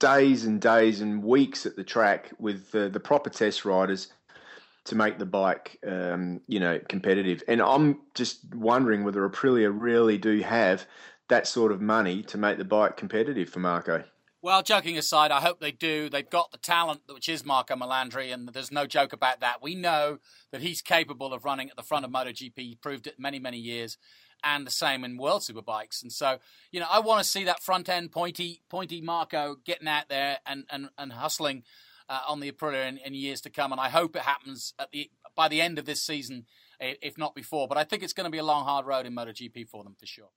[0.03, 4.11] days and days and weeks at the track with uh, the proper test riders
[4.83, 7.41] to make the bike, um, you know, competitive.
[7.47, 10.85] And I'm just wondering whether Aprilia really do have
[11.29, 14.03] that sort of money to make the bike competitive for Marco.
[14.41, 16.09] Well, joking aside, I hope they do.
[16.09, 19.61] They've got the talent, which is Marco Melandri, and there's no joke about that.
[19.61, 20.17] We know
[20.51, 22.57] that he's capable of running at the front of MotoGP.
[22.57, 23.97] He proved it many, many years,
[24.43, 26.01] and the same in World Superbikes.
[26.01, 26.39] And so,
[26.71, 30.39] you know, I want to see that front end pointy, pointy Marco getting out there
[30.45, 31.63] and and, and hustling
[32.09, 33.71] uh, on the Aprilia in, in years to come.
[33.71, 36.45] And I hope it happens at the by the end of this season,
[36.79, 37.67] if not before.
[37.67, 39.95] But I think it's going to be a long, hard road in MotoGP for them
[39.99, 40.29] for sure.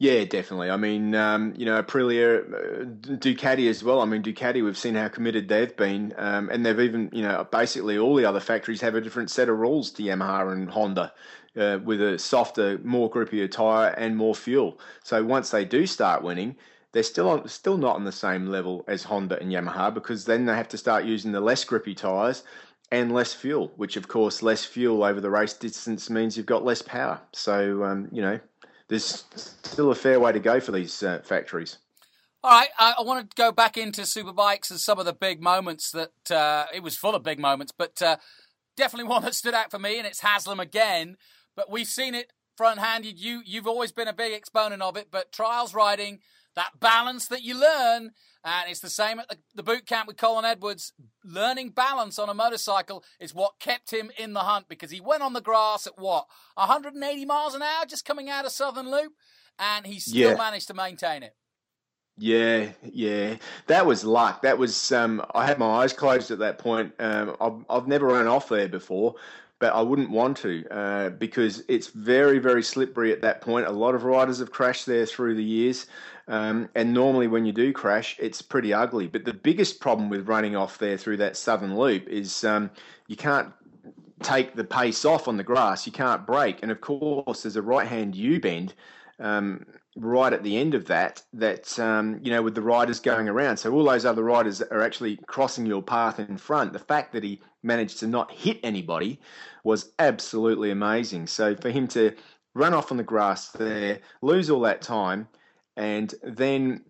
[0.00, 0.70] Yeah, definitely.
[0.70, 2.84] I mean, um, you know, Aprilia, uh,
[3.18, 4.00] Ducati as well.
[4.00, 7.46] I mean, Ducati, we've seen how committed they've been, um, and they've even, you know,
[7.52, 11.12] basically all the other factories have a different set of rules to Yamaha and Honda,
[11.54, 14.80] uh, with a softer, more grippier tire and more fuel.
[15.04, 16.56] So once they do start winning,
[16.92, 20.46] they're still on, still not on the same level as Honda and Yamaha because then
[20.46, 22.42] they have to start using the less grippy tires
[22.90, 26.64] and less fuel, which of course less fuel over the race distance means you've got
[26.64, 27.20] less power.
[27.32, 28.40] So um, you know
[28.90, 31.78] there's still a fair way to go for these uh, factories.
[32.42, 35.40] All right, I, I, want to go back into Superbikes and some of the big
[35.40, 38.16] moments that uh, it was full of big moments, but uh,
[38.76, 41.16] definitely one that stood out for me, and it's Haslam again.
[41.54, 43.18] But we've seen it front-handed.
[43.18, 46.18] You you've always been a big exponent of it, but trials riding
[46.56, 48.10] that balance that you learn.
[48.42, 50.94] And it's the same at the, the, boot camp with Colin Edwards.
[51.22, 55.22] Learning balance on a motorcycle is what kept him in the hunt because he went
[55.22, 59.12] on the grass at what, 180 miles an hour just coming out of Southern Loop,
[59.58, 60.36] and he still yeah.
[60.36, 61.34] managed to maintain it.
[62.16, 63.36] Yeah, yeah,
[63.66, 64.42] that was luck.
[64.42, 66.92] That was um, I had my eyes closed at that point.
[66.98, 69.14] Um, I've, I've never run off there before,
[69.58, 73.66] but I wouldn't want to uh, because it's very, very slippery at that point.
[73.66, 75.86] A lot of riders have crashed there through the years,
[76.30, 79.08] um, and normally when you do crash, it's pretty ugly.
[79.08, 82.70] But the biggest problem with running off there through that southern loop is um,
[83.08, 83.52] you can't
[84.22, 85.86] take the pace off on the grass.
[85.86, 88.74] You can't brake, and of course, there's a right-hand U bend.
[89.18, 89.66] Um,
[89.96, 93.56] right at the end of that that um, you know with the riders going around
[93.56, 97.24] so all those other riders are actually crossing your path in front the fact that
[97.24, 99.18] he managed to not hit anybody
[99.64, 102.14] was absolutely amazing so for him to
[102.54, 105.26] run off on the grass there lose all that time
[105.80, 106.84] and then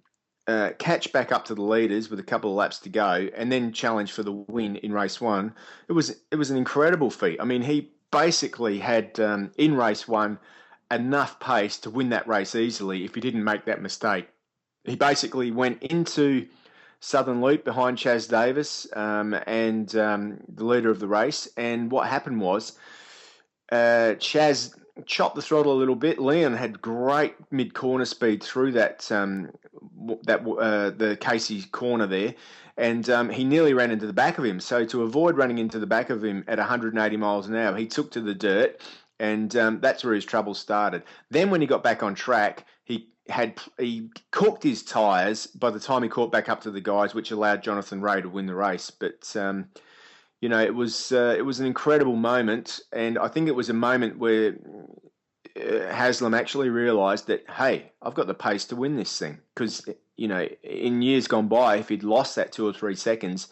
[0.46, 3.50] uh, catch back up to the leaders with a couple of laps to go and
[3.52, 5.54] then challenge for the win in race one
[5.88, 10.08] it was it was an incredible feat i mean he basically had um, in race
[10.08, 10.38] one
[10.90, 14.28] enough pace to win that race easily if he didn't make that mistake.
[14.84, 16.48] He basically went into
[17.00, 21.48] Southern Loop behind Chaz Davies um, and um, the leader of the race.
[21.56, 22.72] And what happened was
[23.70, 24.74] uh, Chaz
[25.06, 26.18] chopped the throttle a little bit.
[26.18, 29.50] Leon had great mid corner speed through that um,
[30.24, 32.34] that uh, the Casey corner there,
[32.76, 34.60] and um, he nearly ran into the back of him.
[34.60, 37.86] So to avoid running into the back of him at 180 miles an hour, he
[37.86, 38.80] took to the dirt
[39.20, 41.02] and um, that's where his trouble started.
[41.30, 45.78] Then when he got back on track, he had he cooked his tyres by the
[45.78, 48.54] time he caught back up to the guys, which allowed Jonathan Rea to win the
[48.54, 48.90] race.
[48.90, 49.68] But um,
[50.40, 53.68] you know, it was uh, it was an incredible moment, and I think it was
[53.68, 54.56] a moment where
[55.56, 59.86] uh, Haslam actually realised that hey, I've got the pace to win this thing because
[60.16, 63.48] you know in years gone by, if he'd lost that two or three seconds,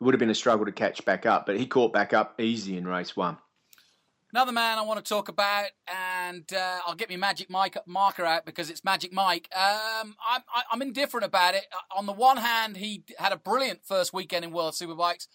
[0.00, 1.44] it would have been a struggle to catch back up.
[1.44, 3.38] But he caught back up easy in race one.
[4.32, 8.26] Another man I want to talk about, and uh, I'll get my Magic Mike marker
[8.26, 9.48] out because it's Magic Mike.
[9.56, 11.64] Um, I'm, I'm indifferent about it.
[11.96, 15.28] On the one hand, he had a brilliant first weekend in World Superbikes.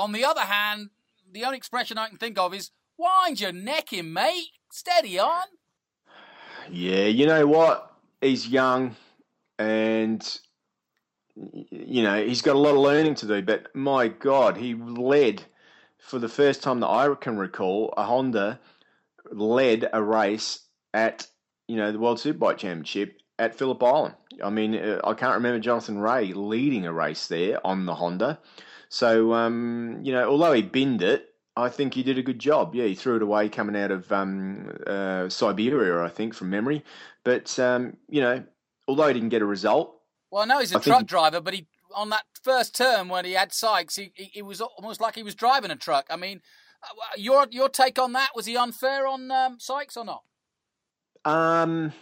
[0.00, 0.88] On the other hand,
[1.30, 4.48] the only expression I can think of is "wind your neck in, mate.
[4.72, 5.46] Steady on."
[6.70, 7.94] Yeah, you know what?
[8.22, 8.96] He's young,
[9.58, 10.40] and
[11.34, 13.42] you know he's got a lot of learning to do.
[13.42, 15.44] But my God, he led
[15.98, 18.58] for the first time that I can recall, a Honda
[19.30, 20.60] led a race
[20.94, 21.26] at
[21.68, 24.14] you know the World Superbike Championship at Phillip Island.
[24.42, 28.38] I mean, uh, I can't remember Jonathan Rea leading a race there on the Honda.
[28.90, 32.74] So um, you know, although he binned it, I think he did a good job.
[32.74, 36.84] Yeah, he threw it away coming out of um, uh, Siberia, I think, from memory.
[37.24, 38.44] But um, you know,
[38.88, 39.96] although he didn't get a result.
[40.30, 43.24] Well, I know he's a I truck driver, but he on that first term when
[43.24, 46.06] he had Sykes, he, he, he, was almost like he was driving a truck.
[46.10, 46.40] I mean,
[46.82, 50.22] uh, your your take on that was he unfair on um, Sykes or not?
[51.24, 51.92] Um,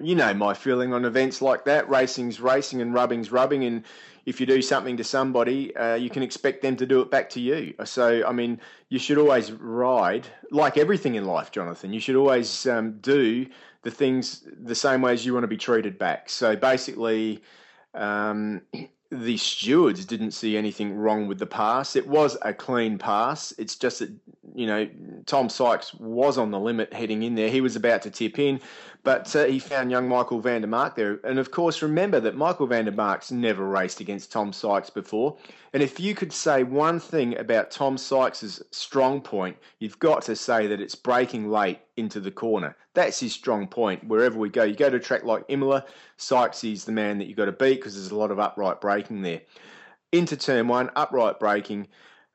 [0.00, 1.88] you know my feeling on events like that.
[1.88, 3.84] Racing's racing and rubbing's rubbing, and
[4.26, 7.28] if you do something to somebody, uh, you can expect them to do it back
[7.30, 7.74] to you.
[7.84, 11.92] So, I mean, you should always ride like everything in life, Jonathan.
[11.92, 13.46] You should always um, do
[13.82, 16.30] the things the same way as you want to be treated back.
[16.30, 17.42] So, basically.
[17.94, 18.62] Um,
[19.12, 21.96] the stewards didn't see anything wrong with the pass.
[21.96, 23.52] It was a clean pass.
[23.58, 24.10] It's just that,
[24.54, 24.88] you know,
[25.26, 27.50] Tom Sykes was on the limit heading in there.
[27.50, 28.58] He was about to tip in,
[29.04, 31.18] but uh, he found young Michael van der Mark there.
[31.24, 35.36] And of course, remember that Michael van der Mark's never raced against Tom Sykes before.
[35.72, 40.36] And if you could say one thing about Tom Sykes's strong point, you've got to
[40.36, 42.76] say that it's braking late into the corner.
[42.94, 44.62] That's his strong point wherever we go.
[44.62, 45.84] You go to a track like Imola,
[46.16, 48.80] Sykes is the man that you've got to beat because there's a lot of upright
[48.80, 49.40] braking there.
[50.12, 51.88] Into turn one, upright braking.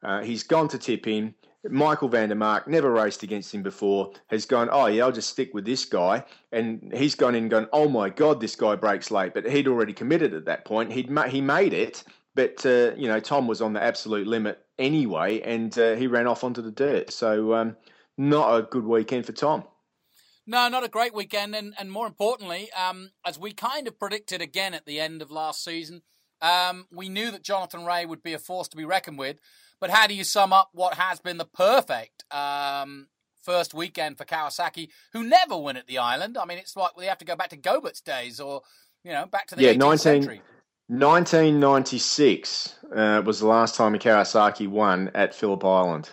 [0.04, 1.34] Uh, he's gone to tip in.
[1.70, 5.30] Michael van der Mark, never raced against him before, has gone, oh yeah, I'll just
[5.30, 8.76] stick with this guy, and he's gone in and gone, oh my god, this guy
[8.76, 10.92] brakes late, but he'd already committed at that point.
[10.92, 12.04] He'd ma- he made it,
[12.36, 16.28] but uh, you know Tom was on the absolute limit anyway, and uh, he ran
[16.28, 17.12] off onto the dirt.
[17.12, 17.76] So um,
[18.18, 19.64] not a good weekend for Tom.
[20.46, 24.42] No, not a great weekend, and and more importantly, um, as we kind of predicted
[24.42, 26.02] again at the end of last season,
[26.42, 29.38] um, we knew that Jonathan Rea would be a force to be reckoned with.
[29.80, 33.08] But how do you sum up what has been the perfect um,
[33.42, 36.38] first weekend for Kawasaki, who never win at the island?
[36.38, 38.62] I mean, it's like they have to go back to Gobert's days, or
[39.04, 40.42] you know, back to the yeah, 18th 19, century.
[40.88, 46.10] 1996 uh, was the last time Kawasaki won at Phillip Island.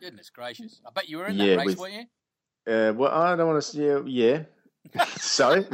[0.00, 0.80] Goodness gracious!
[0.86, 2.04] I bet you were in Yeah, that race, with- weren't you?
[2.66, 4.06] Uh, well, I don't want to.
[4.06, 4.44] Yeah,
[4.94, 5.04] yeah.
[5.18, 5.64] so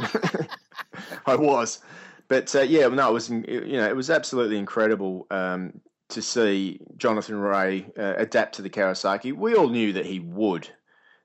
[1.25, 1.79] I was,
[2.27, 3.29] but uh, yeah, no, it was.
[3.29, 5.79] You know, it was absolutely incredible um,
[6.11, 9.33] to see Jonathan Rea uh, adapt to the Kawasaki.
[9.33, 10.69] We all knew that he would.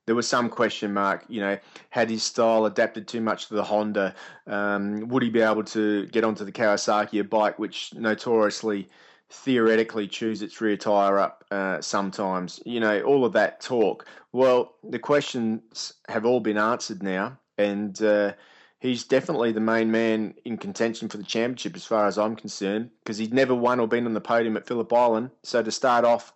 [0.07, 1.25] There was some question mark.
[1.29, 1.59] You know,
[1.90, 4.14] had his style adapted too much to the Honda?
[4.46, 8.88] Um, would he be able to get onto the Kawasaki, a bike which notoriously
[9.31, 12.61] theoretically chews its rear tire up uh, sometimes.
[12.64, 14.07] You know, all of that talk.
[14.33, 18.33] Well, the questions have all been answered now, and uh,
[18.79, 22.91] he's definitely the main man in contention for the championship as far as I'm concerned,
[23.03, 25.31] because he'd never won or been on the podium at Phillip Island.
[25.43, 26.33] So to start off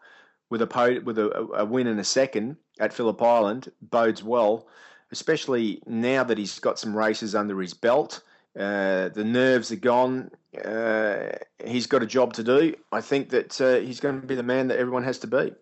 [0.49, 4.67] with a pod- with a, a win and a second at Phillip Island bodes well,
[5.13, 8.23] especially now that he's got some races under his belt.
[8.59, 10.31] Uh, the nerves are gone.
[10.65, 11.27] Uh,
[11.65, 12.75] he's got a job to do.
[12.91, 15.53] I think that uh, he's going to be the man that everyone has to be.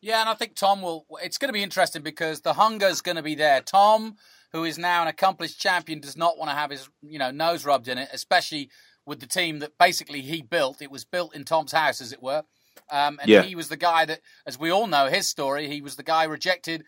[0.00, 1.04] Yeah, and I think Tom will.
[1.22, 3.60] It's going to be interesting because the hunger's going to be there.
[3.60, 4.16] Tom,
[4.52, 7.64] who is now an accomplished champion, does not want to have his you know nose
[7.64, 8.70] rubbed in it, especially
[9.06, 10.82] with the team that basically he built.
[10.82, 12.42] It was built in Tom's house, as it were.
[12.90, 13.42] Um, and Yeah.
[13.42, 16.24] he was the guy that, as we all know his story, he was the guy
[16.24, 16.84] rejected,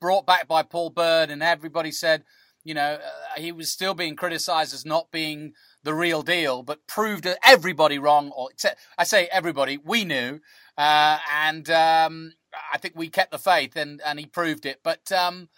[0.00, 2.24] brought back by Paul Bird, and everybody said,
[2.64, 6.86] you know, uh, he was still being criticised as not being the real deal, but
[6.86, 8.30] proved everybody wrong.
[8.30, 10.40] Or except, I say everybody, we knew,
[10.78, 12.34] uh, and um,
[12.72, 14.80] I think we kept the faith, and and he proved it.
[14.84, 15.48] But um,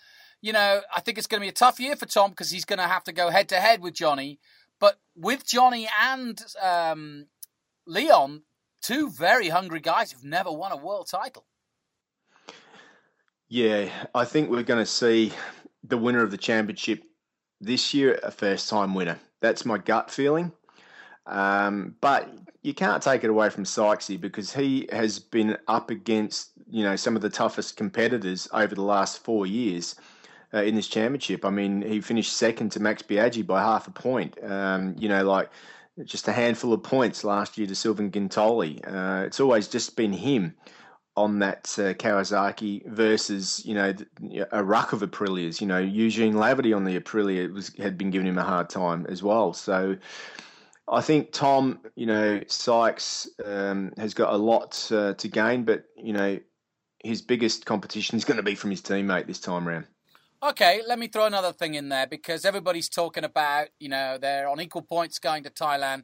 [0.44, 2.66] you know, I think it's going to be a tough year for Tom because he's
[2.66, 4.38] going to have to go head to head with Johnny.
[4.78, 7.28] But with Johnny and um,
[7.86, 8.42] Leon,
[8.82, 11.46] two very hungry guys who've never won a world title.
[13.48, 15.32] Yeah, I think we're going to see
[15.82, 17.04] the winner of the championship
[17.62, 19.18] this year, a first time winner.
[19.40, 20.52] That's my gut feeling.
[21.24, 22.28] Um, but
[22.60, 26.96] you can't take it away from Sykesy because he has been up against you know
[26.96, 29.96] some of the toughest competitors over the last four years
[30.54, 31.44] uh, in this championship.
[31.44, 34.38] I mean, he finished second to Max Biaggi by half a point.
[34.42, 35.50] Um, you know, like
[36.04, 38.80] just a handful of points last year to Sylvain Guintoli.
[38.86, 40.54] Uh, it's always just been him
[41.16, 43.94] on that uh, Kawasaki versus you know
[44.50, 45.60] a ruck of Aprilias.
[45.60, 49.06] You know Eugene Laverty on the Aprilia was had been giving him a hard time
[49.08, 49.52] as well.
[49.52, 49.96] So
[50.88, 55.84] I think Tom, you know Sykes um, has got a lot uh, to gain, but
[55.96, 56.40] you know
[57.04, 59.86] his biggest competition is going to be from his teammate this time round.
[60.44, 64.46] Okay, let me throw another thing in there because everybody's talking about, you know, they're
[64.46, 66.02] on equal points going to Thailand.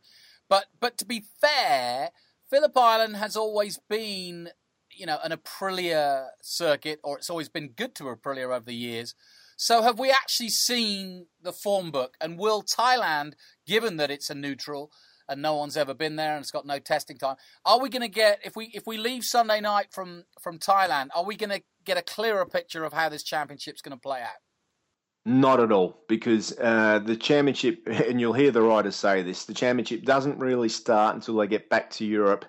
[0.49, 2.09] But but to be fair,
[2.49, 4.49] Phillip Island has always been,
[4.91, 9.15] you know, an Aprilia circuit, or it's always been good to Aprilia over the years.
[9.59, 12.17] So have we actually seen the form book?
[12.19, 13.35] And will Thailand,
[13.67, 14.91] given that it's a neutral
[15.29, 18.01] and no one's ever been there and it's got no testing time, are we going
[18.01, 21.51] to get if we if we leave Sunday night from from Thailand, are we going
[21.51, 24.39] to get a clearer picture of how this championship's going to play out?
[25.27, 29.55] Not at all, because uh, the championship, and you'll hear the riders say this, the
[29.55, 32.45] championship doesn't really start until they get back to Europe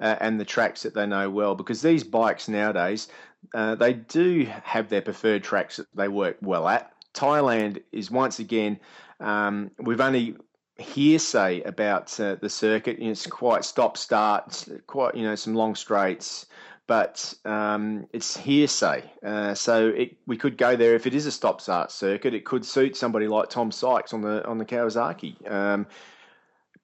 [0.00, 1.54] uh, and the tracks that they know well.
[1.54, 3.08] Because these bikes nowadays,
[3.54, 6.92] uh, they do have their preferred tracks that they work well at.
[7.14, 8.78] Thailand is once again,
[9.20, 10.36] um, we've only
[10.78, 12.98] hearsay about uh, the circuit.
[12.98, 16.46] You know, it's quite stop start, quite you know some long straights,
[16.90, 19.04] but um, it's hearsay.
[19.24, 22.34] Uh, so it, we could go there if it is a stop start circuit.
[22.34, 25.48] It could suit somebody like Tom Sykes on the on the Kawasaki.
[25.48, 25.86] Um,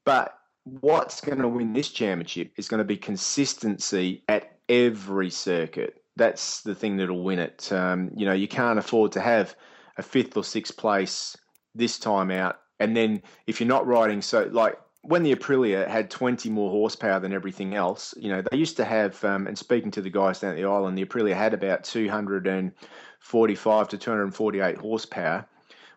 [0.04, 6.00] but what's going to win this championship is going to be consistency at every circuit.
[6.14, 7.72] That's the thing that'll win it.
[7.72, 9.56] Um, you know, you can't afford to have
[9.96, 11.36] a fifth or sixth place
[11.74, 16.10] this time out, and then if you're not riding, so like when the Aprilia had
[16.10, 19.92] 20 more horsepower than everything else, you know, they used to have, um, and speaking
[19.92, 25.46] to the guys down at the island, the Aprilia had about 245 to 248 horsepower,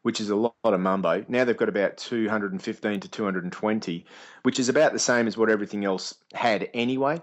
[0.03, 1.25] which is a lot of mumbo.
[1.27, 4.05] Now they've got about 215 to 220,
[4.43, 7.19] which is about the same as what everything else had anyway.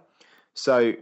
[0.55, 0.95] So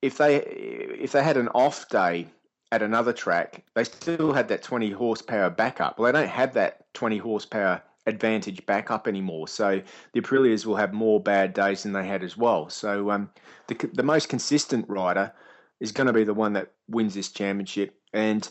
[0.00, 2.28] if they if they had an off day
[2.72, 5.98] at another track, they still had that 20 horsepower backup.
[5.98, 9.48] Well, they don't have that 20 horsepower advantage back up anymore.
[9.48, 9.82] So
[10.12, 12.68] the Aprilias will have more bad days than they had as well.
[12.68, 13.30] So um,
[13.66, 15.32] the the most consistent rider
[15.80, 18.48] is going to be the one that wins this championship, and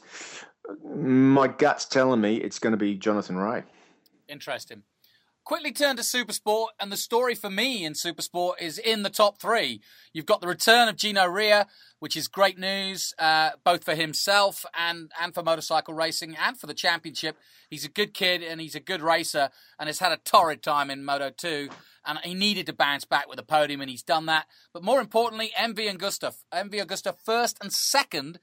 [0.83, 3.63] my gut's telling me it's going to be Jonathan Rea.
[4.27, 4.83] Interesting.
[5.45, 9.39] Quickly turn to Supersport, and the story for me in Supersport is in the top
[9.39, 9.79] three.
[10.11, 11.65] You've got the return of Gino Rea,
[11.99, 16.65] which is great news, uh, both for himself and, and for motorcycle racing and for
[16.65, 17.37] the championship.
[17.69, 20.89] He's a good kid and he's a good racer and has had a torrid time
[20.89, 21.69] in Moto 2.
[22.07, 24.47] And he needed to bounce back with a podium, and he's done that.
[24.73, 26.35] But more importantly, MV Agusta.
[26.51, 28.39] MV Agusta first and second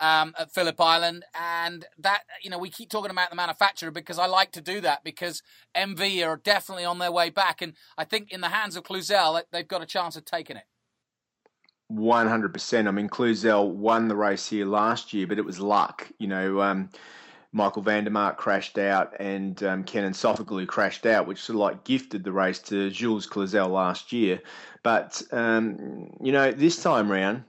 [0.00, 4.18] um, at Phillip Island, and that you know we keep talking about the manufacturer because
[4.18, 5.42] I like to do that because
[5.76, 9.42] MV are definitely on their way back, and I think in the hands of Cluzel
[9.50, 10.64] they've got a chance of taking it.
[11.88, 12.88] One hundred percent.
[12.88, 16.10] I mean, Cluzel won the race here last year, but it was luck.
[16.18, 16.90] You know, um,
[17.52, 21.60] Michael van der Mark crashed out, and um, Kenan Sofuoglu crashed out, which sort of
[21.60, 24.40] like gifted the race to Jules Cluzel last year.
[24.82, 27.44] But um, you know, this time round,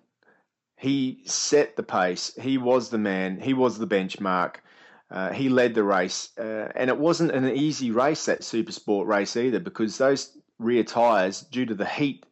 [0.78, 2.34] he set the pace.
[2.40, 3.40] He was the man.
[3.40, 4.58] He was the benchmark.
[5.10, 9.08] Uh, he led the race, uh, and it wasn't an easy race that super sport
[9.08, 12.26] race either because those rear tyres, due to the heat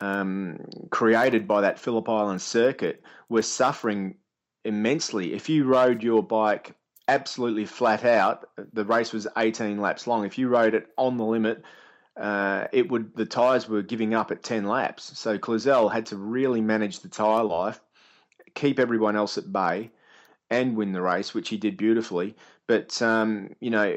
[0.00, 0.58] um,
[0.90, 4.16] created by that Phillip Island circuit, were suffering
[4.64, 5.32] immensely.
[5.32, 6.74] If you rode your bike
[7.08, 10.26] absolutely flat out, the race was 18 laps long.
[10.26, 11.62] If you rode it on the limit,
[12.16, 15.18] uh, it would the tyres were giving up at 10 laps.
[15.18, 17.80] So Cluzel had to really manage the tyre life,
[18.54, 19.90] keep everyone else at bay,
[20.50, 22.36] and win the race, which he did beautifully.
[22.66, 23.96] But um, you know,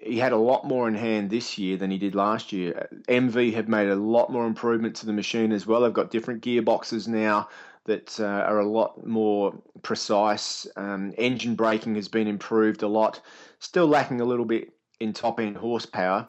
[0.00, 2.88] he had a lot more in hand this year than he did last year.
[3.08, 5.80] MV have made a lot more improvement to the machine as well.
[5.80, 7.48] They've got different gearboxes now
[7.84, 10.66] that uh, are a lot more precise.
[10.76, 13.20] Um, engine braking has been improved a lot.
[13.58, 16.28] Still lacking a little bit in top end horsepower,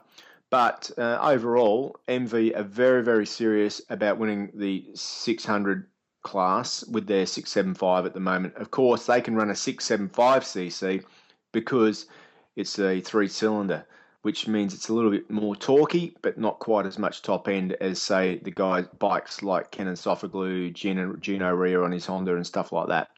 [0.49, 5.87] but uh, overall, MV are very, very serious about winning the 600
[6.23, 8.55] class with their 675 at the moment.
[8.55, 11.03] Of course, they can run a 675cc
[11.51, 12.07] because
[12.55, 13.85] it's a three cylinder,
[14.23, 17.73] which means it's a little bit more torquey, but not quite as much top end
[17.81, 22.45] as, say, the guys' bikes like Kenan Sofuoglu, Gino, Gino Rea on his Honda, and
[22.45, 23.09] stuff like that.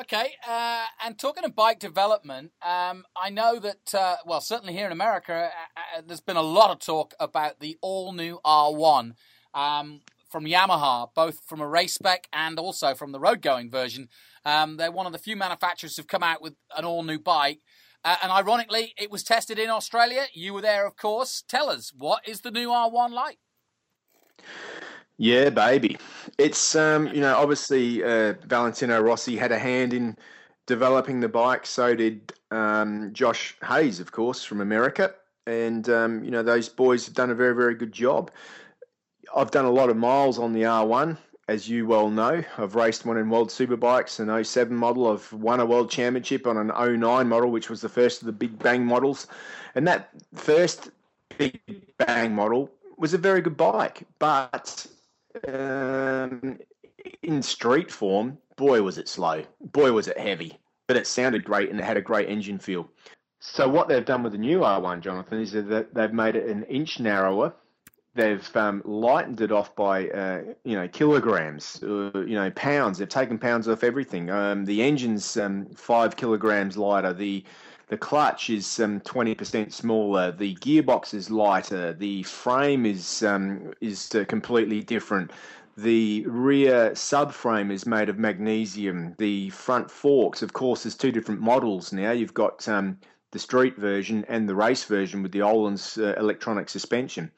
[0.00, 4.86] Okay, uh, and talking of bike development, um, I know that, uh, well, certainly here
[4.86, 9.14] in America, uh, uh there's been a lot of talk about the all new R1
[9.54, 14.08] um, from Yamaha, both from a race spec and also from the road going version.
[14.44, 17.58] Um, they're one of the few manufacturers who've come out with an all new bike.
[18.04, 20.26] Uh, and ironically, it was tested in Australia.
[20.32, 21.42] You were there, of course.
[21.48, 23.38] Tell us, what is the new R1 like?
[25.18, 25.98] Yeah, baby.
[26.38, 30.16] It's um, you know, obviously uh, Valentino Rossi had a hand in
[30.66, 31.66] developing the bike.
[31.66, 35.12] So did um, Josh Hayes, of course, from America,
[35.46, 38.30] and um, you know those boys have done a very, very good job.
[39.34, 42.44] I've done a lot of miles on the R1, as you well know.
[42.56, 45.10] I've raced one in World Superbikes, an 07 model.
[45.10, 48.32] I've won a World Championship on an 09 model, which was the first of the
[48.32, 49.26] Big Bang models,
[49.74, 50.90] and that first
[51.36, 51.60] Big
[51.98, 54.86] Bang model was a very good bike, but
[55.46, 56.58] um,
[57.22, 59.44] in street form, boy was it slow.
[59.60, 60.58] Boy was it heavy.
[60.86, 62.88] But it sounded great and it had a great engine feel.
[63.40, 66.64] So what they've done with the new R1, Jonathan, is that they've made it an
[66.64, 67.54] inch narrower.
[68.14, 72.98] They've um, lightened it off by uh, you know kilograms, uh, you know pounds.
[72.98, 74.28] They've taken pounds off everything.
[74.28, 77.12] Um, the engine's um, five kilograms lighter.
[77.12, 77.44] The
[77.88, 80.30] the clutch is um, 20% smaller.
[80.30, 81.92] The gearbox is lighter.
[81.94, 85.30] The frame is um, is uh, completely different.
[85.76, 89.14] The rear subframe is made of magnesium.
[89.18, 92.10] The front forks, of course, there's two different models now.
[92.10, 92.98] You've got um,
[93.30, 97.30] the street version and the race version with the Öhlins uh, electronic suspension.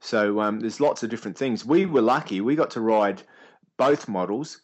[0.00, 1.64] So um, there's lots of different things.
[1.64, 2.40] We were lucky.
[2.40, 3.22] We got to ride
[3.76, 4.62] both models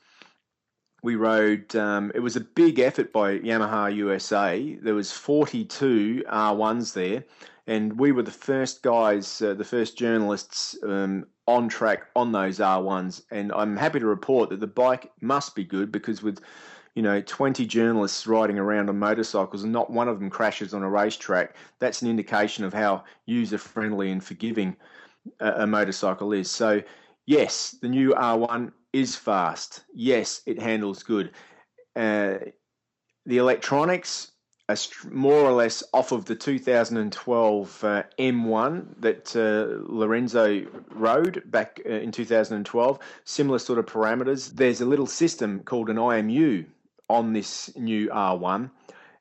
[1.03, 1.74] we rode.
[1.76, 4.76] Um, it was a big effort by Yamaha USA.
[4.82, 7.24] There was 42 R1s there,
[7.66, 12.59] and we were the first guys, uh, the first journalists um, on track on those
[12.59, 13.22] R1s.
[13.30, 16.40] And I'm happy to report that the bike must be good because with
[16.94, 20.82] you know 20 journalists riding around on motorcycles and not one of them crashes on
[20.82, 24.76] a racetrack, that's an indication of how user friendly and forgiving
[25.38, 26.51] a, a motorcycle is.
[26.51, 26.82] So
[27.26, 29.84] yes, the new R1 is fast.
[29.95, 31.32] Yes, it handles good.
[31.95, 32.39] Uh,
[33.26, 34.32] the electronics
[34.68, 34.76] are
[35.11, 41.91] more or less off of the 2012 uh, M1 that uh, Lorenzo rode back uh,
[41.91, 42.99] in 2012.
[43.24, 44.55] Similar sort of parameters.
[44.55, 46.66] There's a little system called an IMU
[47.09, 48.70] on this new R1.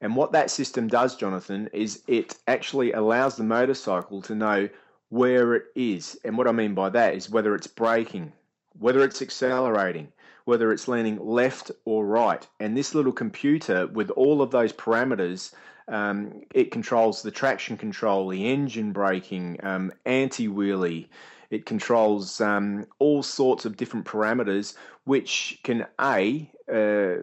[0.01, 4.70] And what that system does, Jonathan, is it actually allows the motorcycle to know
[5.09, 6.20] where it is.
[6.24, 8.34] And what I mean by that is whether it's braking,
[8.80, 10.11] whether it's accelerating,
[10.45, 12.45] whether it's leaning left or right.
[12.59, 15.53] And this little computer, with all of those parameters,
[15.88, 21.07] um, it controls the traction control, the engine braking, um, anti wheelie.
[21.49, 24.75] It controls um, all sorts of different parameters,
[25.05, 27.15] which can a uh,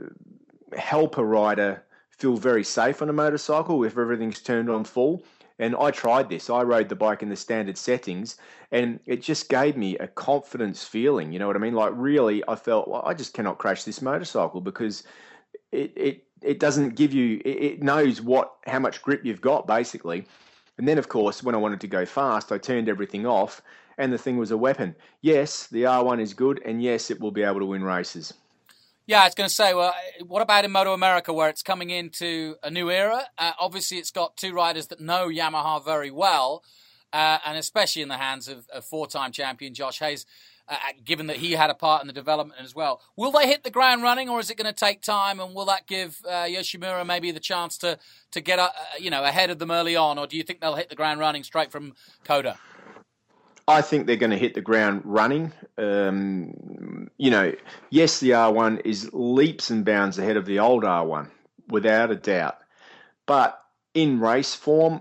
[0.79, 5.23] help a rider feel very safe on a motorcycle if everything's turned on full,
[5.59, 6.51] and I tried this.
[6.51, 8.37] I rode the bike in the standard settings,
[8.73, 11.33] and it just gave me a confidence feeling.
[11.33, 11.75] You know what I mean?
[11.75, 15.05] Like really, I felt well, I just cannot crash this motorcycle because
[15.73, 17.41] it it it doesn't give you.
[17.45, 20.27] It, it knows what how much grip you've got basically.
[20.77, 23.63] And then, of course, when I wanted to go fast, I turned everything off,
[23.97, 24.97] and the thing was a weapon.
[25.21, 28.35] Yes, the R1 is good, and yes, it will be able to win races.
[29.07, 29.95] Yeah, I was going to say, well,
[30.27, 33.25] what about in Moto America where it's coming into a new era?
[33.37, 36.65] Uh, obviously, it's got two riders that know Yamaha very well,
[37.13, 40.25] uh, and especially in the hands of, of four time champion Josh Hayes,
[40.71, 43.03] uh, given that he had a part in the development as well.
[43.15, 45.39] Will they hit the ground running, or is it going to take time?
[45.39, 47.99] And will that give uh, Yoshimura maybe the chance to,
[48.31, 50.77] to get uh, you know ahead of them early on, or do you think they'll
[50.77, 51.93] hit the ground running straight from
[52.25, 52.59] COTA?
[53.67, 55.53] I think they're going to hit the ground running.
[55.79, 57.55] Um, you know,
[57.91, 61.31] yes, the R1 is leaps and bounds ahead of the old R1,
[61.69, 62.59] without a doubt.
[63.27, 63.59] But
[63.95, 65.01] in race form,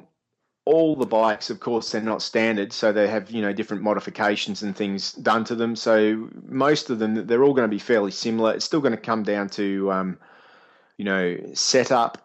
[0.66, 4.64] all the bikes, of course, they're not standard, so they have you know different modifications
[4.64, 5.76] and things done to them.
[5.76, 8.54] So most of them, they're all going to be fairly similar.
[8.54, 10.18] It's still going to come down to um,
[10.98, 12.23] you know setup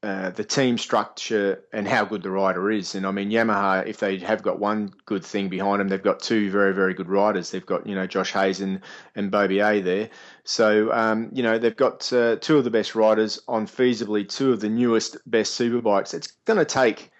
[0.00, 2.94] uh, the team structure and how good the rider is.
[2.94, 6.20] And I mean, Yamaha, if they have got one good thing behind them, they've got
[6.20, 7.50] two very, very good riders.
[7.50, 8.80] They've got, you know, Josh Hayes and,
[9.16, 10.10] and Beaubier there.
[10.44, 14.52] So, um, you know, they've got uh, two of the best riders on feasibly two
[14.52, 16.14] of the newest, best superbikes.
[16.14, 17.10] It's going to take,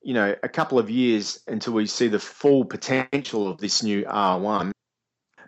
[0.00, 4.04] you know, a couple of years until we see the full potential of this new
[4.04, 4.70] R1.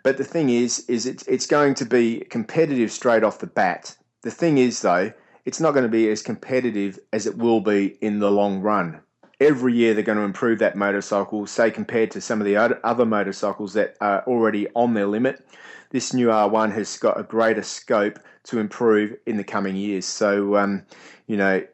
[0.03, 3.95] But the thing is, is it's, it's going to be competitive straight off the bat.
[4.23, 5.13] The thing is, though,
[5.47, 8.99] it's not going to be as competitive as it will be in the long run.
[9.39, 13.05] Every year they're going to improve that motorcycle, say compared to some of the other
[13.05, 15.47] motorcycles that are already on their limit.
[15.91, 20.05] This new R1 has got a greater scope to improve in the coming years.
[20.05, 20.83] So, um,
[21.27, 21.65] you know,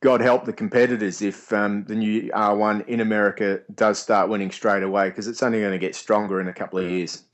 [0.00, 4.84] God help the competitors if um, the new R1 in America does start winning straight
[4.84, 7.24] away because it's only going to get stronger in a couple of years.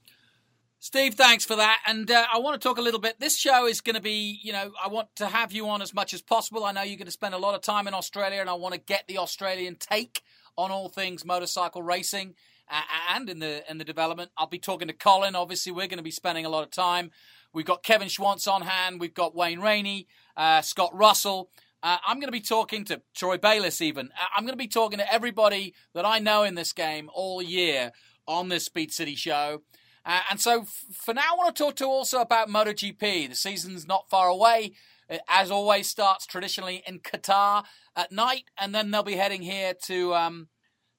[0.82, 1.80] Steve, thanks for that.
[1.86, 3.20] And uh, I want to talk a little bit.
[3.20, 5.92] This show is going to be, you know, I want to have you on as
[5.92, 6.64] much as possible.
[6.64, 8.72] I know you're going to spend a lot of time in Australia, and I want
[8.72, 10.22] to get the Australian take
[10.56, 12.34] on all things motorcycle racing
[13.10, 14.30] and in the in the development.
[14.38, 15.36] I'll be talking to Colin.
[15.36, 17.10] Obviously, we're going to be spending a lot of time.
[17.52, 19.00] We've got Kevin Schwantz on hand.
[19.00, 21.50] We've got Wayne Rainey, uh, Scott Russell.
[21.82, 23.82] Uh, I'm going to be talking to Troy Bayliss.
[23.82, 27.10] Even uh, I'm going to be talking to everybody that I know in this game
[27.12, 27.92] all year
[28.26, 29.60] on this Speed City show.
[30.04, 33.28] Uh, and so f- for now, I want to talk to also about MotoGP.
[33.28, 34.72] The season's not far away.
[35.08, 37.64] It, as always, starts traditionally in Qatar
[37.96, 40.48] at night, and then they'll be heading here to um,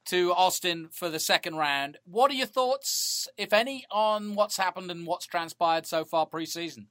[0.05, 1.97] to Austin for the second round.
[2.05, 6.87] What are your thoughts, if any, on what's happened and what's transpired so far pre-season?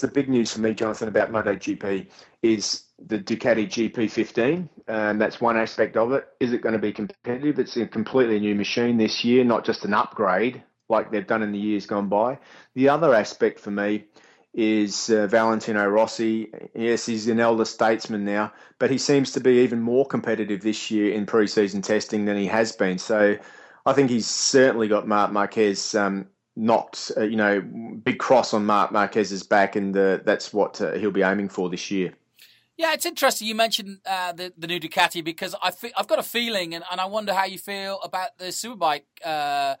[0.00, 2.06] The big news for me, Jonathan, about MotoGP
[2.42, 6.28] is the Ducati GP15, and that's one aspect of it.
[6.38, 7.58] Is it going to be competitive?
[7.58, 11.52] It's a completely new machine this year, not just an upgrade like they've done in
[11.52, 12.38] the years gone by.
[12.74, 14.04] The other aspect for me
[14.52, 16.52] is uh, Valentino Rossi.
[16.74, 20.90] Yes, he's an elder statesman now, but he seems to be even more competitive this
[20.90, 22.98] year in pre-season testing than he has been.
[22.98, 23.36] So
[23.86, 26.26] I think he's certainly got Marc Marquez um,
[26.56, 30.92] knocked, uh, you know, big cross on Marc Marquez's back, and uh, that's what uh,
[30.92, 32.14] he'll be aiming for this year.
[32.76, 36.22] Yeah, it's interesting you mentioned uh, the the new Ducati because I have got a
[36.22, 39.74] feeling, and, and I wonder how you feel about the Superbike uh,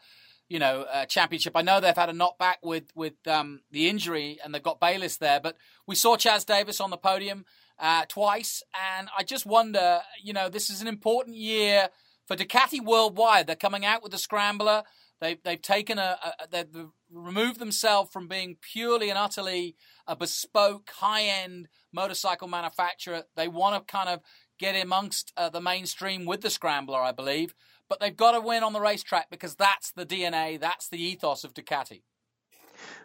[0.50, 1.52] you know, uh, championship.
[1.56, 5.16] I know they've had a knockback with with um, the injury, and they've got Bayliss
[5.16, 5.40] there.
[5.40, 7.46] But we saw Chaz Davies on the podium
[7.78, 8.62] uh, twice,
[8.98, 11.88] and I just wonder, you know, this is an important year
[12.26, 13.46] for Ducati worldwide.
[13.46, 14.82] They're coming out with the scrambler.
[15.20, 19.76] They've they've taken a, a they've removed themselves from being purely and utterly
[20.08, 23.22] a bespoke high end motorcycle manufacturer.
[23.36, 24.20] They want to kind of
[24.58, 27.54] get amongst uh, the mainstream with the scrambler, I believe
[27.90, 31.44] but they've got to win on the racetrack because that's the DNA, that's the ethos
[31.44, 32.00] of Ducati.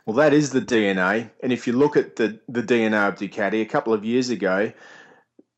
[0.05, 1.31] Well, that is the DNA.
[1.41, 4.71] And if you look at the, the DNA of Ducati, a couple of years ago,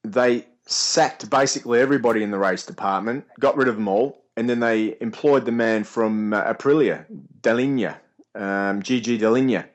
[0.04, 4.62] they sacked basically everybody in the race department, got rid of them all, and then
[4.62, 7.06] they employed the man from uh, Aprilia,
[7.42, 7.98] Dall'Igna,
[8.34, 9.66] um, Gigi Dall'Igna.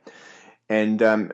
[0.70, 1.30] And um,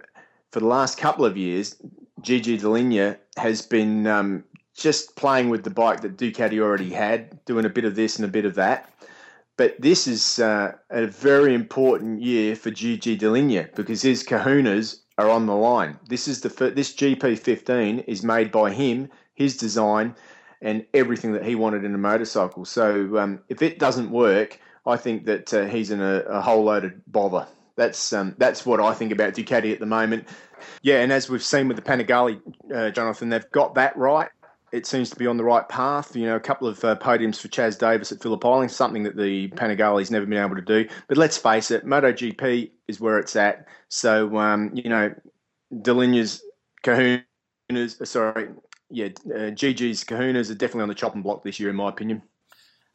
[0.50, 1.76] for the last couple of years,
[2.20, 4.42] Gigi Dall'Igna has been um,
[4.78, 8.24] just playing with the bike that Ducati already had, doing a bit of this and
[8.24, 8.90] a bit of that.
[9.56, 15.28] But this is uh, a very important year for Gigi Dall'Igna because his kahunas are
[15.28, 15.98] on the line.
[16.08, 20.14] This is the this GP15 is made by him, his design,
[20.62, 22.64] and everything that he wanted in a motorcycle.
[22.64, 26.62] So um, if it doesn't work, I think that uh, he's in a, a, whole
[26.62, 27.48] load of bother.
[27.74, 30.28] That's um, that's what I think about Ducati at the moment.
[30.82, 32.40] Yeah, and as we've seen with the Panigale,
[32.72, 34.28] uh, Jonathan, they've got that right
[34.72, 36.14] it seems to be on the right path.
[36.14, 39.16] You know, a couple of uh, podiums for Chaz Davies at Phillip Island, something that
[39.16, 40.88] the Panigale's never been able to do.
[41.08, 43.66] But let's face it, MotoGP is where it's at.
[43.88, 45.14] So, um, you know,
[45.72, 46.42] Dall'Igna's
[46.84, 48.48] kahunas, uh, sorry,
[48.90, 52.22] yeah, uh, Gigi's kahunas are definitely on the chopping block this year, in my opinion.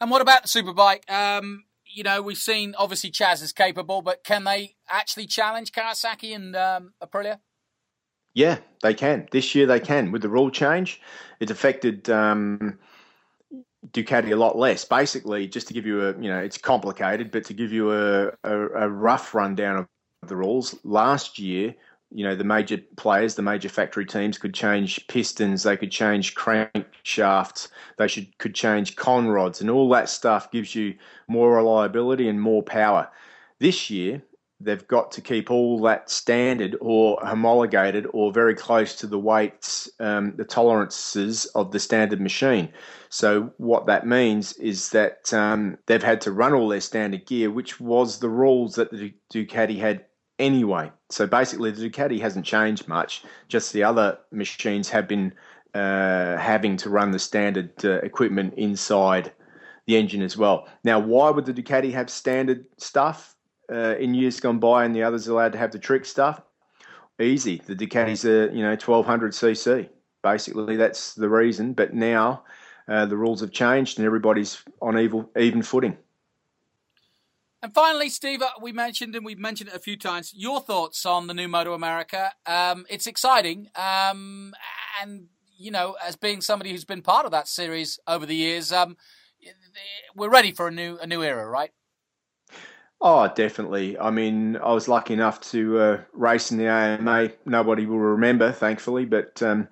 [0.02, 1.10] And what about the Superbike?
[1.10, 6.36] Um, you know, we've seen obviously Chaz is capable, but can they actually challenge Kawasaki
[6.36, 7.40] and um, Aprilia?
[8.34, 9.28] Yeah, they can.
[9.32, 10.12] This year they can.
[10.12, 11.00] With the rule change,
[11.40, 12.80] it affected um,
[13.92, 14.86] Ducati a lot less.
[14.86, 18.28] Basically, just to give you a, you know, it's complicated, but to give you a,
[18.44, 21.76] a, a rough rundown of the rules, last year,
[22.12, 26.36] you know, the major players, the major factory teams could change pistons, they could change
[26.36, 30.96] crankshafts, they should could change con rods, and all that stuff gives you
[31.28, 33.10] more reliability and more power.
[33.60, 34.22] This year,
[34.60, 39.90] they've got to keep all that standard or homologated or very close to the weights,
[40.00, 42.70] um, the tolerances of the standard machine.
[43.10, 47.52] So what that means is that um, they've had to run all their standard gear,
[47.52, 50.06] which was the rules that the Ducati had
[50.40, 50.92] anyway.
[51.10, 53.24] So basically, the Ducati hasn't changed much.
[53.48, 55.34] Just the other machines have been
[55.74, 59.32] uh, having to run the standard uh, equipment inside
[59.86, 60.68] the engine as well.
[60.84, 63.33] Now, why would the Ducati have standard stuff?
[63.72, 66.42] Uh, in years gone by, and the others allowed to have the trick stuff.
[67.22, 67.62] Easy.
[67.66, 69.90] The Ducatis are you know 1200 cc.
[70.22, 71.74] Basically, that's the reason.
[71.74, 72.44] But now
[72.88, 75.98] uh, the rules have changed, and everybody's on evil, even footing.
[77.62, 80.34] And finally, Steve, uh, we mentioned and we've mentioned it a few times.
[80.36, 82.34] Your thoughts on the new Moto America?
[82.46, 84.54] Um, it's exciting, um,
[85.02, 88.74] and you know, as being somebody who's been part of that series over the years,
[88.74, 88.98] um,
[90.14, 91.72] we're ready for a new a new era, right?
[93.02, 93.98] Oh, definitely.
[94.00, 97.32] I mean, I was lucky enough to uh, race in the AMA.
[97.46, 99.68] Nobody will remember, thankfully, but um,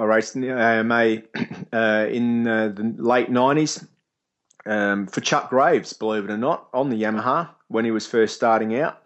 [0.00, 1.22] I raced in the AMA
[1.72, 3.86] uh, in uh, the late 90s
[4.66, 8.34] um, for Chuck Graves, believe it or not, on the Yamaha when he was first
[8.34, 9.02] starting out.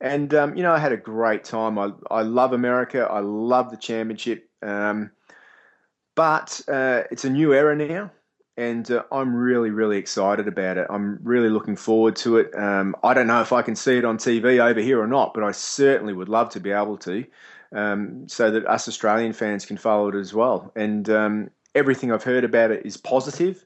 [0.00, 1.78] And, um, you know, I had a great time.
[1.78, 3.08] I, I love America.
[3.10, 4.48] I love the championship.
[4.62, 5.10] Um,
[6.14, 8.10] but uh, it's a new era now
[8.56, 10.86] and uh, I'm really, really excited about it.
[10.90, 12.54] I'm really looking forward to it.
[12.54, 15.34] Um, I don't know if I can see it on TV over here or not,
[15.34, 17.24] but I certainly would love to be able to,
[17.72, 20.72] um, so that us Australian fans can follow it as well.
[20.76, 23.64] And um, everything I've heard about it is positive.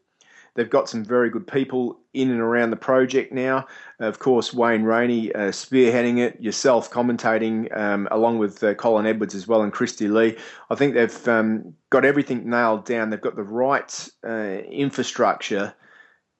[0.55, 3.67] They've got some very good people in and around the project now.
[3.99, 9.35] Of course, Wayne Rainey uh, spearheading it, yourself commentating, um, along with uh, Colin Edwards
[9.35, 10.37] as well and Christy Lee.
[10.71, 13.11] I think they've um, got everything nailed down.
[13.11, 15.75] They've got the right uh, infrastructure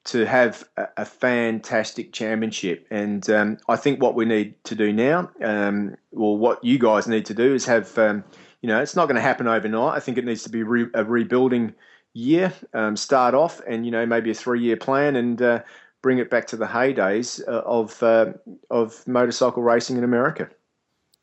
[0.05, 2.87] to have a, a fantastic championship.
[2.91, 7.09] And um, I think what we need to do now, um, or what you guys
[7.09, 8.23] need to do, is have, um,
[8.61, 9.97] you know, it's not going to happen overnight.
[9.97, 11.75] I think it needs to be re- a rebuilding
[12.15, 15.63] year, um, start off, and you know maybe a three-year plan, and uh,
[16.01, 18.33] bring it back to the heydays uh, of uh,
[18.71, 20.49] of motorcycle racing in America.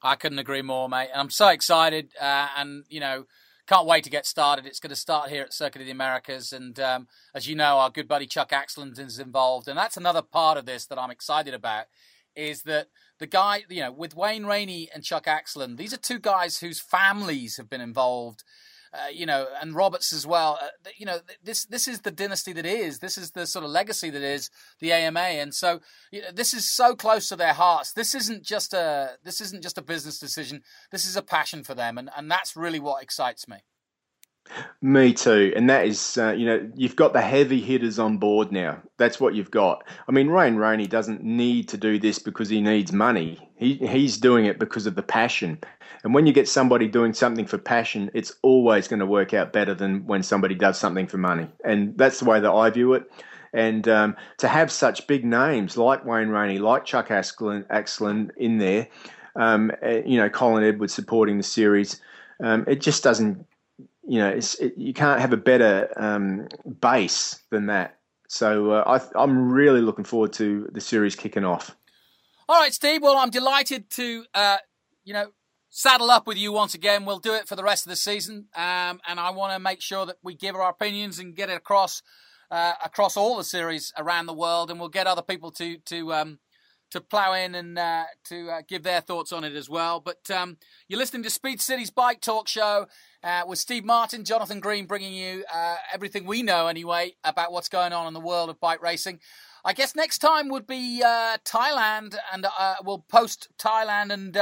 [0.03, 1.09] I couldn't agree more, mate.
[1.15, 3.25] I'm so excited, uh, and you know,
[3.67, 4.65] can't wait to get started.
[4.65, 7.77] It's going to start here at Circuit of the Americas, and um, as you know,
[7.77, 11.11] our good buddy Chuck Aksland is involved, and that's another part of this that I'm
[11.11, 11.85] excited about.
[12.33, 12.87] Is that
[13.19, 16.79] the guy, you know, with Wayne Rainey and Chuck Aksland, these are two guys whose
[16.79, 18.43] families have been involved
[18.93, 20.59] uh, you know, and Roberts as well.
[20.61, 22.99] Uh, you know, this this is the dynasty that is.
[22.99, 25.79] This is the sort of legacy that is the AMA, and so
[26.11, 27.93] you know, this is so close to their hearts.
[27.93, 30.61] This isn't just a this isn't just a business decision.
[30.91, 33.57] This is a passion for them, and and that's really what excites me.
[34.81, 38.51] Me too, and that is, uh, you know, you've got the heavy hitters on board
[38.51, 38.81] now.
[38.97, 39.87] That's what you've got.
[40.07, 43.49] I mean, Wayne Rainey doesn't need to do this because he needs money.
[43.55, 45.59] He he's doing it because of the passion.
[46.03, 49.53] And when you get somebody doing something for passion, it's always going to work out
[49.53, 51.47] better than when somebody does something for money.
[51.63, 53.11] And that's the way that I view it.
[53.53, 58.87] And um, to have such big names like Wayne Rainey, like Chuck Aksland, in there,
[59.35, 62.01] um, eh, you know, Colin Edwards supporting the series,
[62.41, 63.45] um, it just doesn't
[64.07, 66.47] you know, it, you can't have a better um,
[66.79, 67.99] base than that.
[68.27, 71.75] So uh, I, I'm really looking forward to the series kicking off.
[72.47, 73.01] All right, Steve.
[73.01, 74.57] Well, I'm delighted to, uh,
[75.03, 75.27] you know,
[75.69, 77.05] saddle up with you once again.
[77.05, 79.81] We'll do it for the rest of the season, um, and I want to make
[79.81, 82.01] sure that we give our opinions and get it across
[82.49, 86.13] uh, across all the series around the world, and we'll get other people to to
[86.13, 86.39] um,
[86.91, 89.99] to plow in and uh, to uh, give their thoughts on it as well.
[89.99, 92.87] But um, you're listening to Speed City's Bike Talk Show
[93.23, 97.69] uh, with Steve Martin, Jonathan Green, bringing you uh, everything we know anyway about what's
[97.69, 99.19] going on in the world of bike racing.
[99.63, 104.35] I guess next time would be uh, Thailand, and uh, we'll post Thailand and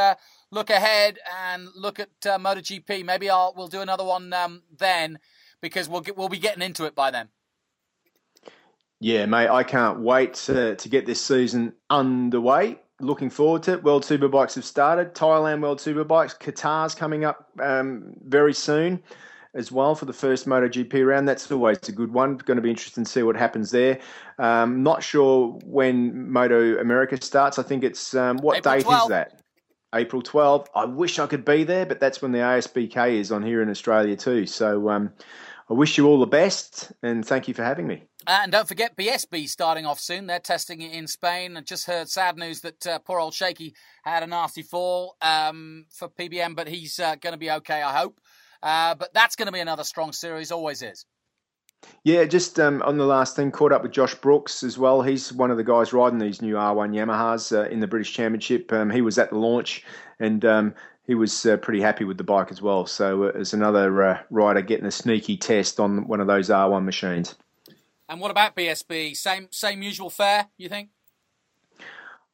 [0.50, 1.20] look ahead
[1.50, 3.06] and look at MotoGP.
[3.06, 5.20] Maybe I'll we'll do another one um, then
[5.62, 7.30] because we'll get, we'll be getting into it by then.
[9.00, 12.80] Yeah, mate, I can't wait to, to get this season underway.
[13.00, 13.84] Looking forward to it.
[13.84, 15.16] World Superbikes have started.
[15.16, 16.38] Thailand World Superbikes.
[16.38, 19.02] Qatar's coming up um, very soon
[19.54, 21.28] as well for the first MotoGP round.
[21.28, 22.38] That's always a good one.
[22.38, 24.00] Going to be interesting to see what happens there.
[24.38, 27.58] Um, not sure when Moto America starts.
[27.58, 29.02] I think it's um, what April date 12.
[29.04, 29.42] is that?
[29.96, 30.68] April 12th.
[30.76, 33.70] I wish I could be there, but that's when the ASBK is on here in
[33.70, 34.46] Australia too.
[34.46, 35.12] So um,
[35.70, 38.04] I wish you all the best and thank you for having me.
[38.26, 40.26] And don't forget BSB starting off soon.
[40.26, 41.58] They're testing it in Spain.
[41.58, 45.86] I just heard sad news that uh, poor old Shakey had a nasty fall um,
[45.92, 48.20] for PBM, but he's uh, going to be okay, I hope.
[48.64, 51.06] Uh, but that's going to be another strong series, always is.
[52.04, 55.02] Yeah, just um, on the last thing, caught up with Josh Brooks as well.
[55.02, 58.74] He's one of the guys riding these new R1 Yamahas uh, in the British Championship.
[58.74, 59.86] Um, he was at the launch
[60.20, 60.76] and um,
[61.10, 62.86] he was uh, pretty happy with the bike as well.
[62.86, 67.34] So it's another rider getting a sneaky test on one of those R1 machines.
[68.08, 69.18] And what about BSB?
[69.18, 70.90] Same same usual fare, you think?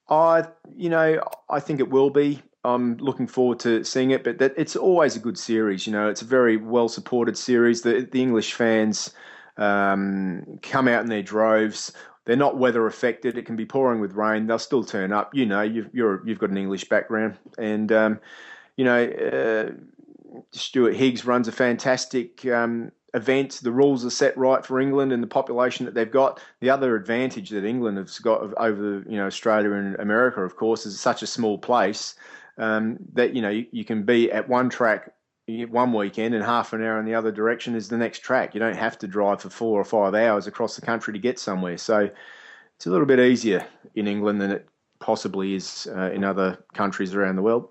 [0.10, 0.44] I,
[0.76, 2.44] you know, I think it will be.
[2.66, 5.88] I'm looking forward to seeing it, but that, it's always a good series.
[5.88, 7.82] You know, it's a very well supported series.
[7.82, 9.14] The the English fans
[9.56, 11.94] um, come out in their droves.
[12.26, 13.38] They're not weather affected.
[13.38, 14.48] It can be pouring with rain.
[14.48, 15.34] They'll still turn up.
[15.34, 18.20] You know, you've you're you've got an English background, and um,
[18.78, 19.72] you know, uh,
[20.52, 25.24] Stuart Higgs runs a fantastic um, event, the rules are set right for England and
[25.24, 26.42] the population that they've got.
[26.60, 30.86] The other advantage that England has got over you know Australia and America, of course,
[30.86, 32.16] is such a small place
[32.58, 35.14] um, that you know you, you, can be at one track
[35.48, 38.54] one weekend and half an hour in the other direction is the next track.
[38.54, 41.40] You don't have to drive for four or five hours across the country to get
[41.40, 41.78] somewhere.
[41.78, 42.10] So
[42.76, 44.68] it's a little bit easier in England than it
[45.00, 47.70] possibly is uh, in other countries around the world.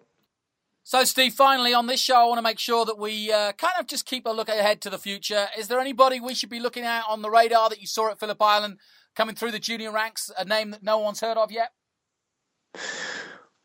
[0.87, 3.72] So, Steve, finally on this show, I want to make sure that we uh, kind
[3.80, 5.47] of just keep a look ahead to the future.
[5.59, 8.20] Is there anybody we should be looking at on the radar that you saw at
[8.20, 8.78] Phillip Island
[9.16, 11.70] coming through the junior ranks, a name that no one's heard of yet?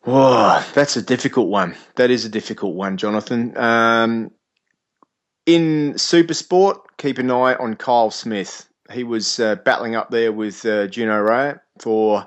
[0.06, 1.76] Oh, that's a difficult one.
[1.96, 3.58] That is a difficult one, Jonathan.
[3.58, 4.32] Um,
[5.46, 8.66] in super sport, keep an eye on Kyle Smith.
[8.94, 12.26] He was uh, battling up there with uh, Gino Rea for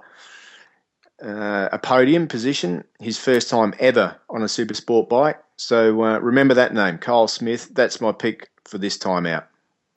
[1.23, 5.39] uh, a podium position, his first time ever on a super sport bike.
[5.57, 7.71] So uh, remember that name, Kyle Smith.
[7.73, 9.47] That's my pick for this time out.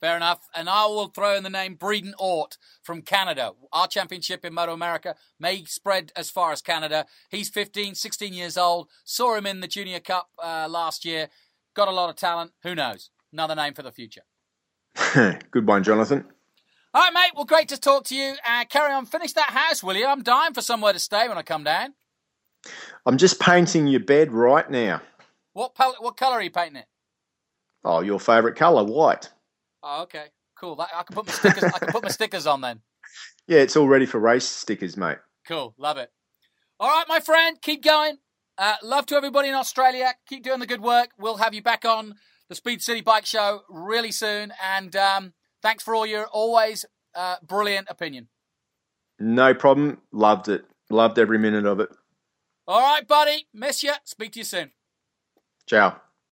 [0.00, 0.46] Fair enough.
[0.54, 3.52] And I will throw in the name Breeden Ort from Canada.
[3.72, 7.06] Our championship in Moto America may spread as far as Canada.
[7.30, 8.88] He's 15, 16 years old.
[9.04, 11.28] Saw him in the Junior Cup uh, last year.
[11.74, 12.52] Got a lot of talent.
[12.62, 13.10] Who knows?
[13.32, 14.22] Another name for the future.
[15.50, 16.24] Good one, Jonathan.
[16.96, 17.32] All right, mate.
[17.36, 18.36] Well, great to talk to you.
[18.48, 19.04] Uh, carry on.
[19.04, 20.06] Finish that house, will you?
[20.06, 21.92] I'm dying for somewhere to stay when I come down.
[23.04, 25.02] I'm just painting your bed right now.
[25.52, 26.86] What pal- what colour are you painting it?
[27.84, 29.28] Oh, your favourite colour, white.
[29.82, 30.28] Oh, okay.
[30.58, 30.80] Cool.
[30.80, 31.64] I can put my stickers.
[31.64, 32.80] I can put my stickers on then.
[33.46, 35.18] Yeah, it's all ready for race stickers, mate.
[35.46, 35.72] Cool.
[35.78, 36.10] Love it.
[36.80, 37.56] All right, my friend.
[37.62, 38.16] Keep going.
[38.58, 40.14] Uh, love to everybody in Australia.
[40.28, 41.10] Keep doing the good work.
[41.16, 42.16] We'll have you back on
[42.48, 44.52] the Speed City Bike Show really soon.
[44.60, 45.32] And um,
[45.66, 46.84] Thanks for all your always
[47.16, 48.28] uh, brilliant opinion.
[49.18, 49.98] No problem.
[50.12, 50.64] Loved it.
[50.90, 51.88] Loved every minute of it.
[52.68, 53.48] All right, buddy.
[53.52, 53.94] Miss you.
[54.04, 54.70] Speak to you soon.
[55.66, 56.00] Ciao.